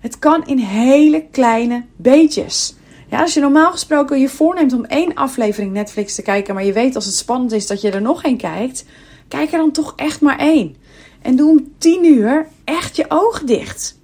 Het 0.00 0.18
kan 0.18 0.46
in 0.46 0.58
hele 0.58 1.26
kleine 1.30 1.84
beetjes. 1.96 2.74
Ja, 3.08 3.20
als 3.20 3.34
je 3.34 3.40
normaal 3.40 3.70
gesproken 3.70 4.20
je 4.20 4.28
voorneemt 4.28 4.72
om 4.72 4.84
één 4.84 5.14
aflevering 5.14 5.72
Netflix 5.72 6.14
te 6.14 6.22
kijken, 6.22 6.54
maar 6.54 6.64
je 6.64 6.72
weet 6.72 6.94
als 6.94 7.04
het 7.04 7.14
spannend 7.14 7.52
is 7.52 7.66
dat 7.66 7.80
je 7.80 7.90
er 7.90 8.02
nog 8.02 8.22
één 8.22 8.36
kijkt, 8.36 8.84
kijk 9.28 9.52
er 9.52 9.58
dan 9.58 9.72
toch 9.72 9.92
echt 9.96 10.20
maar 10.20 10.38
één. 10.38 10.76
En 11.22 11.36
doe 11.36 11.50
om 11.50 11.72
10 11.78 12.04
uur 12.04 12.48
echt 12.64 12.96
je 12.96 13.04
ogen 13.08 13.46
dicht. 13.46 13.98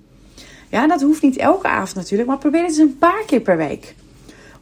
Ja, 0.68 0.86
dat 0.86 1.00
hoeft 1.00 1.22
niet 1.22 1.36
elke 1.36 1.68
avond 1.68 1.94
natuurlijk, 1.94 2.28
maar 2.28 2.38
probeer 2.38 2.60
het 2.60 2.68
eens 2.68 2.78
een 2.78 2.98
paar 2.98 3.24
keer 3.26 3.40
per 3.40 3.56
week. 3.56 3.94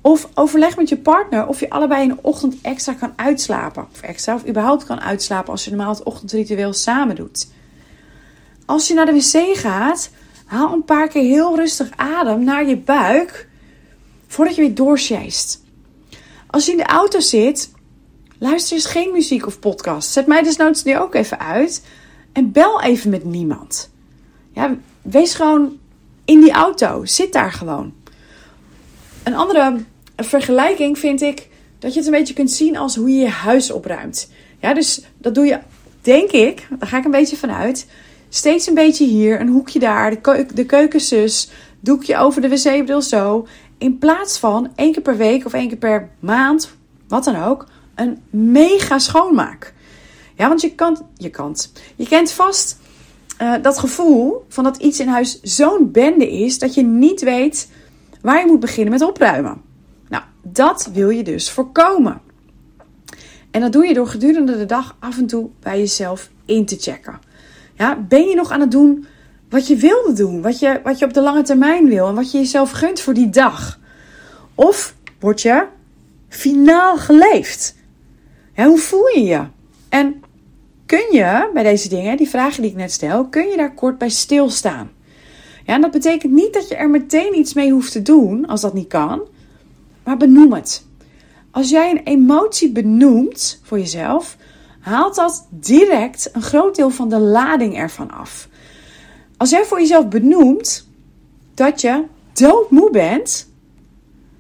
Of 0.07 0.29
overleg 0.35 0.77
met 0.77 0.89
je 0.89 0.97
partner 0.97 1.47
of 1.47 1.61
je 1.61 1.71
allebei 1.71 2.09
de 2.09 2.17
ochtend 2.21 2.57
extra 2.63 2.93
kan 2.93 3.13
uitslapen. 3.17 3.87
Of 3.93 4.01
extra, 4.01 4.35
of 4.35 4.49
überhaupt 4.49 4.85
kan 4.85 5.01
uitslapen 5.01 5.51
als 5.51 5.65
je 5.65 5.71
normaal 5.71 5.95
het 5.95 6.03
ochtendritueel 6.03 6.73
samen 6.73 7.17
doet. 7.17 7.49
Als 8.67 8.89
je 8.89 8.95
naar 8.95 9.07
de 9.07 9.13
wc 9.13 9.57
gaat, 9.57 10.11
haal 10.45 10.73
een 10.73 10.85
paar 10.85 11.09
keer 11.09 11.23
heel 11.23 11.57
rustig 11.57 11.91
adem 11.97 12.45
naar 12.45 12.69
je 12.69 12.77
buik 12.77 13.49
voordat 14.27 14.55
je 14.55 14.61
weer 14.61 14.75
doorsjeest. 14.75 15.63
Als 16.47 16.67
je 16.67 16.71
in 16.71 16.77
de 16.77 16.87
auto 16.87 17.21
zit, 17.21 17.71
luister 18.39 18.77
eens 18.77 18.87
geen 18.87 19.13
muziek 19.13 19.47
of 19.47 19.59
podcast. 19.59 20.11
Zet 20.11 20.27
mij 20.27 20.43
dus 20.43 20.57
noods 20.57 20.83
nu 20.83 20.99
ook 20.99 21.15
even 21.15 21.39
uit 21.39 21.85
en 22.33 22.53
bel 22.53 22.83
even 22.83 23.11
met 23.11 23.25
niemand. 23.25 23.91
Ja, 24.53 24.77
wees 25.03 25.35
gewoon 25.35 25.79
in 26.25 26.41
die 26.41 26.53
auto. 26.53 27.05
Zit 27.05 27.33
daar 27.33 27.53
gewoon. 27.53 27.93
Een 29.23 29.35
andere 29.35 29.85
vergelijking 30.17 30.99
vind 30.99 31.23
ik 31.23 31.49
dat 31.79 31.93
je 31.93 31.99
het 31.99 32.09
een 32.09 32.15
beetje 32.19 32.35
kunt 32.35 32.51
zien 32.51 32.77
als 32.77 32.97
hoe 32.97 33.11
je 33.11 33.21
je 33.21 33.29
huis 33.29 33.71
opruimt. 33.71 34.31
Ja, 34.61 34.75
dus 34.75 35.05
dat 35.19 35.35
doe 35.35 35.47
je, 35.47 35.59
denk 36.01 36.31
ik, 36.31 36.67
daar 36.79 36.89
ga 36.89 36.99
ik 36.99 37.05
een 37.05 37.11
beetje 37.11 37.37
vanuit. 37.37 37.87
Steeds 38.29 38.67
een 38.67 38.75
beetje 38.75 39.07
hier, 39.07 39.41
een 39.41 39.49
hoekje 39.49 39.79
daar, 39.79 40.11
de, 40.11 40.21
keuken, 40.67 40.99
de 40.99 41.47
doekje 41.81 42.17
over 42.17 42.43
de 42.43 42.49
wc-bril 42.49 43.03
zo. 43.03 43.47
In 43.79 43.99
plaats 43.99 44.39
van 44.39 44.73
één 44.75 44.93
keer 44.93 45.03
per 45.03 45.17
week 45.17 45.47
of 45.47 45.53
één 45.53 45.69
keer 45.69 45.77
per 45.77 46.09
maand, 46.19 46.71
wat 47.09 47.25
dan 47.25 47.43
ook, 47.43 47.67
een 47.95 48.23
mega 48.31 48.99
schoonmaak. 48.99 49.75
Ja, 50.37 50.49
want 50.49 50.61
je 50.61 50.75
kan, 50.75 51.07
je 51.17 51.31
kan, 51.31 51.57
je 51.97 52.07
kent 52.09 52.31
vast 52.31 52.79
uh, 53.43 53.55
dat 53.63 53.79
gevoel 53.79 54.45
van 54.49 54.65
dat 54.65 54.77
iets 54.77 55.01
in 55.01 55.09
huis 55.09 55.41
zo'n 55.43 55.91
bende 55.91 56.33
is 56.33 56.59
dat 56.59 56.75
je 56.75 56.83
niet 56.83 57.21
weet 57.21 57.71
waar 58.21 58.39
je 58.39 58.47
moet 58.47 58.61
beginnen 58.61 58.93
met 58.93 59.03
opruimen. 59.03 59.63
Dat 60.45 60.91
wil 60.93 61.11
je 61.11 61.25
dus 61.25 61.51
voorkomen. 61.51 62.21
En 63.51 63.61
dat 63.61 63.73
doe 63.73 63.87
je 63.87 63.95
door 63.95 64.07
gedurende 64.07 64.57
de 64.57 64.67
dag 64.67 64.97
af 64.99 65.19
en 65.19 65.27
toe 65.27 65.49
bij 65.61 65.79
jezelf 65.79 66.31
in 66.45 66.67
te 66.67 66.77
checken. 66.81 67.19
Ja, 67.75 67.97
ben 68.09 68.29
je 68.29 68.35
nog 68.35 68.51
aan 68.51 68.61
het 68.61 68.71
doen 68.71 69.07
wat 69.49 69.67
je 69.67 69.77
wilde 69.77 70.13
doen, 70.13 70.43
wat 70.43 70.59
je, 70.59 70.81
wat 70.83 70.99
je 70.99 71.05
op 71.05 71.13
de 71.13 71.21
lange 71.21 71.43
termijn 71.43 71.89
wil 71.89 72.09
en 72.09 72.15
wat 72.15 72.33
je 72.33 72.39
jezelf 72.39 72.71
gunt 72.71 73.01
voor 73.01 73.15
die 73.15 73.31
dag? 73.31 73.81
Of 74.55 74.95
word 75.21 75.43
je 75.43 75.67
finaal 76.29 76.97
geleefd? 76.97 77.77
Ja, 78.55 78.67
hoe 78.67 78.79
voel 78.79 79.07
je 79.09 79.23
je? 79.23 79.43
En 79.89 80.23
kun 80.87 81.07
je 81.11 81.51
bij 81.55 81.63
deze 81.63 81.89
dingen, 81.89 82.17
die 82.17 82.29
vragen 82.29 82.63
die 82.63 82.71
ik 82.71 82.77
net 82.77 82.93
stel, 82.93 83.29
kun 83.29 83.47
je 83.47 83.57
daar 83.57 83.75
kort 83.75 83.99
bij 83.99 84.11
stilstaan? 84.11 84.91
Ja, 85.67 85.75
en 85.75 85.81
dat 85.81 85.91
betekent 85.91 86.33
niet 86.33 86.55
dat 86.55 86.69
je 86.69 86.75
er 86.75 86.91
meteen 86.91 87.39
iets 87.39 87.55
mee 87.55 87.73
hoeft 87.73 87.93
te 87.93 88.03
doen 88.03 88.47
als 88.47 88.61
dat 88.61 88.75
niet 88.75 88.89
kan, 88.89 89.23
maar 90.05 90.17
benoem 90.17 90.53
het. 90.53 90.87
Als 91.51 91.71
jij 91.71 91.91
een 91.91 92.03
emotie 92.05 92.73
benoemt 92.73 93.61
voor 93.63 93.79
jezelf, 93.79 94.37
haalt 94.81 95.15
dat 95.15 95.47
direct 95.51 96.31
een 96.33 96.43
groot 96.43 96.77
deel 96.77 96.91
van 96.91 97.09
de 97.09 97.19
lading 97.19 97.77
ervan 97.77 98.11
af. 98.11 98.49
Als 99.37 99.51
jij 99.51 99.65
voor 99.65 99.81
jezelf 99.81 100.09
benoemt 100.09 100.89
dat 101.55 101.81
je 101.81 102.05
doodmoe 102.33 102.91
bent, 102.91 103.49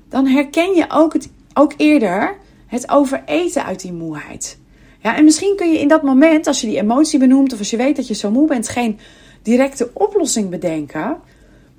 dan 0.09 0.27
herken 0.27 0.74
je 0.74 0.85
ook, 0.88 1.12
het, 1.12 1.29
ook 1.55 1.72
eerder 1.77 2.37
het 2.66 2.90
overeten 2.90 3.64
uit 3.64 3.81
die 3.81 3.92
moeheid. 3.92 4.59
Ja, 5.00 5.16
en 5.16 5.24
misschien 5.24 5.57
kun 5.57 5.72
je 5.72 5.81
in 5.81 5.88
dat 5.88 6.03
moment, 6.03 6.46
als 6.46 6.61
je 6.61 6.66
die 6.66 6.79
emotie 6.79 7.18
benoemt 7.18 7.53
of 7.53 7.59
als 7.59 7.70
je 7.70 7.77
weet 7.77 7.96
dat 7.96 8.09
je 8.09 8.14
zo 8.14 8.31
moe 8.31 8.46
bent, 8.46 8.68
geen 8.68 8.98
directe 9.42 9.90
oplossing 9.92 10.50
bedenken. 10.50 11.16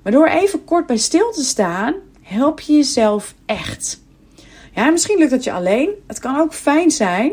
Maar 0.02 0.12
door 0.12 0.26
even 0.26 0.64
kort 0.64 0.86
bij 0.86 0.96
stil 0.96 1.32
te 1.32 1.44
staan, 1.44 1.94
help 2.26 2.60
je 2.60 2.72
jezelf 2.72 3.34
echt. 3.46 4.00
Ja, 4.74 4.90
misschien 4.90 5.18
lukt 5.18 5.30
dat 5.30 5.44
je 5.44 5.52
alleen. 5.52 5.90
Het 6.06 6.18
kan 6.18 6.40
ook 6.40 6.54
fijn 6.54 6.90
zijn 6.90 7.32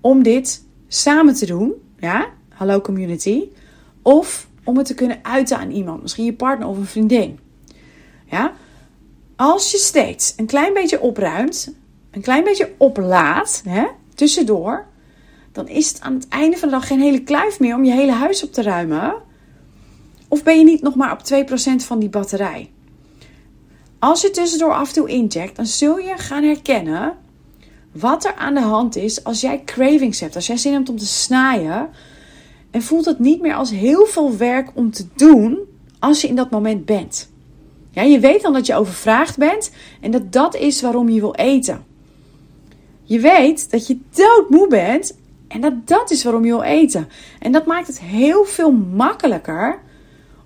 om 0.00 0.22
dit 0.22 0.64
samen 0.88 1.34
te 1.34 1.46
doen. 1.46 1.72
Ja, 1.98 2.28
hallo 2.48 2.80
community. 2.80 3.42
Of 4.02 4.48
om 4.64 4.76
het 4.76 4.86
te 4.86 4.94
kunnen 4.94 5.18
uiten 5.22 5.58
aan 5.58 5.70
iemand. 5.70 6.02
Misschien 6.02 6.24
je 6.24 6.32
partner 6.32 6.68
of 6.68 6.76
een 6.76 6.86
vriendin. 6.86 7.38
Ja, 8.30 8.52
als 9.36 9.70
je 9.70 9.78
steeds 9.78 10.34
een 10.36 10.46
klein 10.46 10.72
beetje 10.72 11.00
opruimt, 11.00 11.74
een 12.10 12.22
klein 12.22 12.44
beetje 12.44 12.72
oplaat, 12.78 13.62
hè, 13.68 13.86
tussendoor, 14.14 14.86
dan 15.52 15.68
is 15.68 15.88
het 15.88 16.00
aan 16.00 16.14
het 16.14 16.28
einde 16.28 16.56
van 16.56 16.68
de 16.68 16.74
dag 16.74 16.86
geen 16.86 17.00
hele 17.00 17.22
kluif 17.22 17.60
meer 17.60 17.74
om 17.74 17.84
je 17.84 17.92
hele 17.92 18.12
huis 18.12 18.44
op 18.44 18.52
te 18.52 18.62
ruimen. 18.62 19.14
Of 20.28 20.42
ben 20.42 20.58
je 20.58 20.64
niet 20.64 20.82
nog 20.82 20.94
maar 20.94 21.12
op 21.12 21.22
2% 21.82 21.84
van 21.84 21.98
die 21.98 22.08
batterij? 22.08 22.73
Als 24.04 24.20
je 24.20 24.30
tussendoor 24.30 24.72
af 24.72 24.88
en 24.88 24.94
toe 24.94 25.08
inject, 25.08 25.56
dan 25.56 25.66
zul 25.66 25.98
je 25.98 26.14
gaan 26.16 26.42
herkennen 26.42 27.16
wat 27.92 28.24
er 28.24 28.34
aan 28.34 28.54
de 28.54 28.60
hand 28.60 28.96
is 28.96 29.24
als 29.24 29.40
jij 29.40 29.62
cravings 29.64 30.20
hebt. 30.20 30.34
Als 30.34 30.46
jij 30.46 30.56
zin 30.56 30.72
hebt 30.72 30.88
om 30.88 30.98
te 30.98 31.06
snijden 31.06 31.88
en 32.70 32.82
voelt 32.82 33.04
het 33.04 33.18
niet 33.18 33.40
meer 33.40 33.54
als 33.54 33.70
heel 33.70 34.06
veel 34.06 34.36
werk 34.36 34.70
om 34.74 34.90
te 34.90 35.06
doen 35.16 35.58
als 35.98 36.20
je 36.20 36.28
in 36.28 36.34
dat 36.34 36.50
moment 36.50 36.84
bent. 36.84 37.30
Ja, 37.90 38.02
je 38.02 38.18
weet 38.18 38.42
dan 38.42 38.52
dat 38.52 38.66
je 38.66 38.74
overvraagd 38.74 39.38
bent 39.38 39.70
en 40.00 40.10
dat 40.10 40.32
dat 40.32 40.56
is 40.56 40.80
waarom 40.80 41.08
je 41.08 41.20
wil 41.20 41.34
eten. 41.34 41.84
Je 43.02 43.20
weet 43.20 43.70
dat 43.70 43.86
je 43.86 43.98
doodmoe 44.10 44.68
bent 44.68 45.16
en 45.48 45.60
dat 45.60 45.88
dat 45.88 46.10
is 46.10 46.24
waarom 46.24 46.44
je 46.44 46.52
wil 46.52 46.62
eten. 46.62 47.08
En 47.38 47.52
dat 47.52 47.66
maakt 47.66 47.86
het 47.86 48.00
heel 48.00 48.44
veel 48.44 48.72
makkelijker 48.72 49.80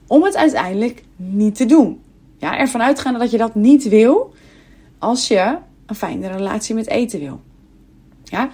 om 0.06 0.22
het 0.22 0.36
uiteindelijk 0.36 1.04
niet 1.16 1.54
te 1.54 1.66
doen. 1.66 2.00
Ja, 2.38 2.58
ervan 2.58 2.82
uitgaande 2.82 3.18
dat 3.18 3.30
je 3.30 3.38
dat 3.38 3.54
niet 3.54 3.88
wil 3.88 4.34
als 4.98 5.28
je 5.28 5.56
een 5.86 5.94
fijne 5.94 6.28
relatie 6.28 6.74
met 6.74 6.88
eten 6.88 7.20
wil. 7.20 7.40
Ja? 8.24 8.50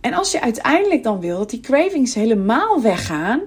En 0.00 0.12
als 0.12 0.32
je 0.32 0.40
uiteindelijk 0.40 1.02
dan 1.02 1.20
wil 1.20 1.38
dat 1.38 1.50
die 1.50 1.60
cravings 1.60 2.14
helemaal 2.14 2.82
weggaan, 2.82 3.40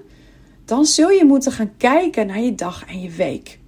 dan 0.66 0.86
zul 0.86 1.10
je 1.10 1.26
moeten 1.26 1.52
gaan 1.52 1.72
kijken 1.78 2.28
naar 2.28 2.40
je 2.40 2.56
dag 2.56 2.86
en 2.86 3.02
je 3.02 3.10
week. 3.10 3.60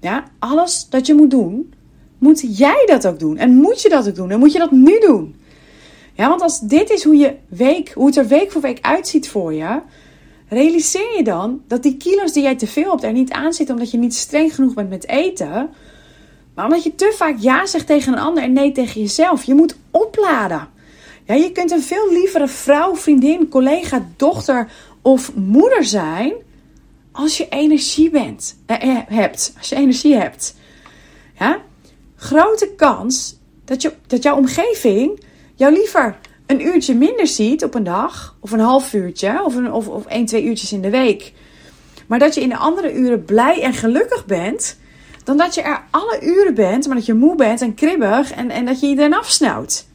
Ja, 0.00 0.24
alles 0.38 0.88
dat 0.88 1.06
je 1.06 1.14
moet 1.14 1.30
doen, 1.30 1.74
moet 2.18 2.58
jij 2.58 2.82
dat 2.86 3.06
ook 3.06 3.18
doen. 3.18 3.36
En 3.36 3.54
moet 3.54 3.82
je 3.82 3.88
dat 3.88 4.08
ook 4.08 4.14
doen. 4.14 4.30
En 4.30 4.38
moet 4.38 4.52
je 4.52 4.58
dat 4.58 4.70
nu 4.70 5.00
doen. 5.00 5.36
Ja, 6.12 6.28
want 6.28 6.42
als 6.42 6.60
dit 6.60 6.90
is 6.90 7.04
hoe, 7.04 7.16
je 7.16 7.34
week, 7.48 7.92
hoe 7.92 8.06
het 8.06 8.16
er 8.16 8.26
week 8.26 8.52
voor 8.52 8.60
week 8.60 8.78
uitziet 8.80 9.28
voor 9.28 9.52
je, 9.52 9.80
realiseer 10.54 11.16
je 11.16 11.24
dan 11.24 11.62
dat 11.68 11.82
die 11.82 11.96
kilo's 11.96 12.32
die 12.32 12.42
jij 12.42 12.56
te 12.56 12.66
veel 12.66 12.90
hebt 12.90 13.02
er 13.02 13.12
niet 13.12 13.32
aan 13.32 13.52
zitten 13.52 13.74
omdat 13.74 13.90
je 13.90 13.98
niet 13.98 14.14
streng 14.14 14.54
genoeg 14.54 14.74
bent 14.74 14.88
met 14.88 15.08
eten. 15.08 15.70
Maar 16.54 16.64
omdat 16.64 16.82
je 16.82 16.94
te 16.94 17.14
vaak 17.16 17.36
ja 17.38 17.66
zegt 17.66 17.86
tegen 17.86 18.12
een 18.12 18.18
ander 18.18 18.42
en 18.42 18.52
nee 18.52 18.72
tegen 18.72 19.00
jezelf. 19.00 19.44
Je 19.44 19.54
moet 19.54 19.76
opladen. 19.90 20.68
Ja, 21.24 21.34
je 21.34 21.52
kunt 21.52 21.70
een 21.70 21.82
veel 21.82 22.12
lievere 22.12 22.48
vrouw, 22.48 22.96
vriendin, 22.96 23.48
collega, 23.48 24.06
dochter 24.16 24.70
of 25.02 25.34
moeder 25.34 25.84
zijn 25.84 26.32
als 27.12 27.36
je 27.36 27.48
energie 27.48 28.10
bent, 28.10 28.56
eh, 28.66 28.82
eh, 28.82 28.98
hebt. 29.06 29.54
Als 29.58 29.68
je 29.68 29.76
energie 29.76 30.14
hebt. 30.14 30.54
Ja? 31.38 31.62
Grote 32.16 32.70
kans 32.76 33.38
dat, 33.64 33.82
je, 33.82 33.92
dat 34.06 34.22
jouw 34.22 34.36
omgeving 34.36 35.20
jou 35.54 35.72
liever 35.72 36.18
een 36.46 36.66
uurtje 36.66 36.94
minder 36.94 37.26
ziet 37.26 37.64
op 37.64 37.74
een 37.74 37.84
dag, 37.84 38.36
of 38.40 38.52
een 38.52 38.60
half 38.60 38.92
uurtje, 38.92 39.44
of, 39.44 39.56
of, 39.70 39.88
of 39.88 40.06
één, 40.06 40.26
twee 40.26 40.44
uurtjes 40.44 40.72
in 40.72 40.82
de 40.82 40.90
week. 40.90 41.32
Maar 42.06 42.18
dat 42.18 42.34
je 42.34 42.40
in 42.40 42.48
de 42.48 42.56
andere 42.56 42.94
uren 42.94 43.24
blij 43.24 43.62
en 43.62 43.72
gelukkig 43.72 44.26
bent, 44.26 44.78
dan 45.24 45.36
dat 45.36 45.54
je 45.54 45.62
er 45.62 45.82
alle 45.90 46.18
uren 46.22 46.54
bent, 46.54 46.86
maar 46.86 46.96
dat 46.96 47.06
je 47.06 47.14
moe 47.14 47.36
bent 47.36 47.60
en 47.60 47.74
kribbig 47.74 48.32
en, 48.32 48.50
en 48.50 48.64
dat 48.64 48.80
je 48.80 48.86
iedereen 48.86 49.14
afsnauwt. 49.14 49.86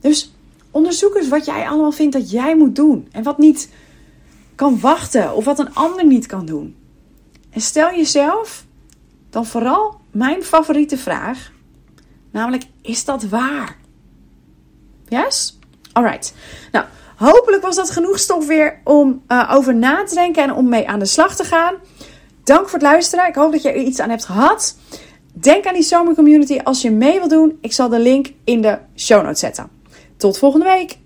Dus 0.00 0.32
onderzoek 0.70 1.14
eens 1.16 1.28
wat 1.28 1.44
jij 1.44 1.68
allemaal 1.68 1.92
vindt 1.92 2.12
dat 2.12 2.30
jij 2.30 2.56
moet 2.56 2.76
doen 2.76 3.08
en 3.12 3.22
wat 3.22 3.38
niet 3.38 3.68
kan 4.54 4.80
wachten 4.80 5.34
of 5.34 5.44
wat 5.44 5.58
een 5.58 5.74
ander 5.74 6.06
niet 6.06 6.26
kan 6.26 6.46
doen. 6.46 6.76
En 7.50 7.60
stel 7.60 7.90
jezelf 7.90 8.64
dan 9.30 9.46
vooral 9.46 10.00
mijn 10.10 10.42
favoriete 10.42 10.96
vraag, 10.98 11.52
namelijk: 12.30 12.64
is 12.82 13.04
dat 13.04 13.24
waar? 13.24 13.79
Yes? 15.10 15.58
Alright. 15.92 16.34
Nou, 16.72 16.84
hopelijk 17.16 17.62
was 17.62 17.76
dat 17.76 17.90
genoeg 17.90 18.18
stof 18.18 18.46
weer 18.46 18.80
om 18.84 19.22
uh, 19.28 19.50
over 19.54 19.74
na 19.74 20.04
te 20.04 20.14
denken 20.14 20.42
en 20.42 20.54
om 20.54 20.68
mee 20.68 20.88
aan 20.88 20.98
de 20.98 21.04
slag 21.04 21.36
te 21.36 21.44
gaan. 21.44 21.74
Dank 22.44 22.62
voor 22.62 22.78
het 22.78 22.82
luisteren. 22.82 23.26
Ik 23.26 23.34
hoop 23.34 23.52
dat 23.52 23.62
je 23.62 23.68
er 23.68 23.82
iets 23.82 24.00
aan 24.00 24.10
hebt 24.10 24.24
gehad. 24.24 24.76
Denk 25.32 25.66
aan 25.66 25.74
die 25.74 25.82
zomercommunity 25.82 26.58
als 26.58 26.82
je 26.82 26.90
mee 26.90 27.18
wilt 27.18 27.30
doen. 27.30 27.58
Ik 27.60 27.72
zal 27.72 27.88
de 27.88 27.98
link 27.98 28.32
in 28.44 28.60
de 28.60 28.78
show 28.96 29.22
notes 29.22 29.40
zetten. 29.40 29.70
Tot 30.16 30.38
volgende 30.38 30.66
week. 30.66 30.98